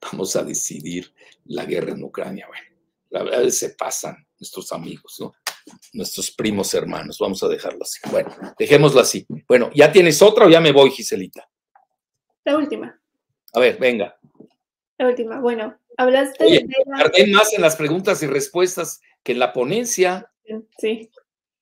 [0.00, 1.14] vamos a decidir
[1.44, 2.46] la guerra en Ucrania.
[2.48, 2.66] Bueno,
[3.10, 5.34] la verdad se pasan nuestros amigos, ¿no?
[5.92, 7.98] Nuestros primos hermanos, vamos a dejarlo así.
[8.10, 9.26] Bueno, dejémoslo así.
[9.46, 11.46] Bueno, ¿ya tienes otra o ya me voy, Giselita?
[12.44, 12.98] La última.
[13.52, 14.16] A ver, venga.
[14.96, 16.66] La última, bueno, Hablaste de
[16.98, 20.30] tardé más en las preguntas y respuestas que en la ponencia.
[20.78, 21.10] Sí.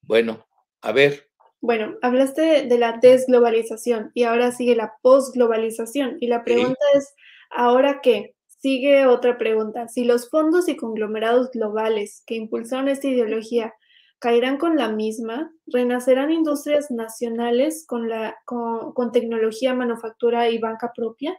[0.03, 0.47] Bueno,
[0.83, 1.31] a ver.
[1.61, 6.19] Bueno, hablaste de, la desglobalización y ahora sigue la posglobalización.
[6.21, 7.15] Y la pregunta es,
[7.51, 8.35] ¿ahora qué?
[8.47, 9.89] Sigue otra pregunta.
[9.89, 13.73] Si los fondos y conglomerados globales que impulsaron esta ideología
[14.19, 21.39] caerán con la misma, renacerán industrias nacionales con, la, con, tecnología, manufactura y banca propia.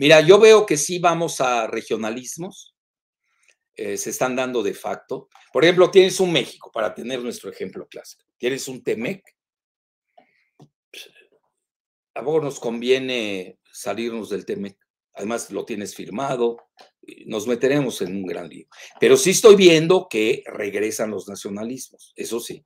[0.00, 2.74] Mira, yo veo que sí vamos a regionalismos,
[3.74, 5.28] eh, se están dando de facto.
[5.52, 9.22] Por ejemplo, tienes un México, para tener nuestro ejemplo clásico, tienes un Temec.
[12.14, 14.78] A vos nos conviene salirnos del Temec
[15.12, 16.56] además lo tienes firmado,
[17.26, 18.66] nos meteremos en un gran lío.
[18.98, 22.64] Pero sí estoy viendo que regresan los nacionalismos, eso sí.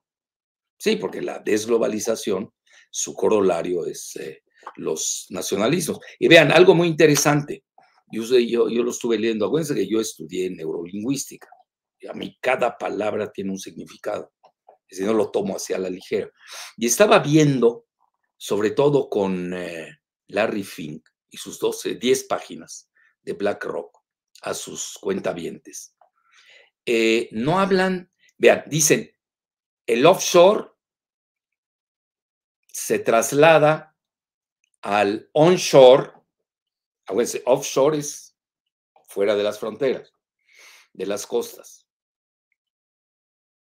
[0.78, 2.52] Sí, porque la desglobalización,
[2.90, 4.43] su corolario es eh,
[4.76, 6.00] los nacionalismos.
[6.18, 7.64] Y vean, algo muy interesante,
[8.10, 11.48] yo, yo, yo lo estuve leyendo, acuérdense que yo estudié neurolingüística,
[11.98, 14.32] y a mí cada palabra tiene un significado,
[14.88, 16.30] si no lo tomo hacia la ligera.
[16.76, 17.86] Y estaba viendo,
[18.36, 22.88] sobre todo con eh, Larry Fink, y sus 12, 10 páginas
[23.22, 23.98] de BlackRock
[24.42, 25.96] a sus cuentavientes.
[26.86, 29.10] Eh, no hablan, vean, dicen,
[29.86, 30.70] el offshore
[32.68, 33.93] se traslada
[34.84, 36.12] al onshore,
[37.46, 38.36] offshore es
[39.08, 40.12] fuera de las fronteras,
[40.92, 41.88] de las costas,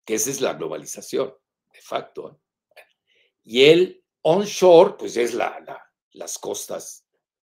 [0.04, 1.32] que esa es la globalización,
[1.72, 2.42] de facto.
[2.76, 2.82] ¿eh?
[3.44, 5.64] Y el onshore, pues es la,
[6.12, 7.06] las costas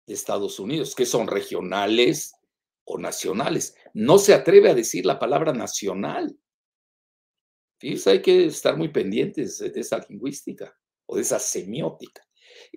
[0.04, 2.34] de Estados Unidos, que son regionales
[2.82, 3.76] o nacionales.
[3.92, 6.36] No se atreve a decir la palabra nacional.
[7.78, 10.76] Fíjense, hay que estar muy pendientes de esa lingüística
[11.06, 12.26] o de esa semiótica.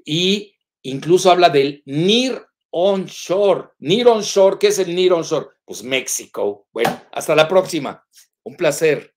[0.05, 0.56] Y
[0.89, 3.69] incluso habla del near onshore.
[3.79, 5.47] Near onshore, ¿qué es el near onshore?
[5.65, 6.67] Pues México.
[6.71, 8.05] Bueno, hasta la próxima.
[8.43, 9.13] Un placer.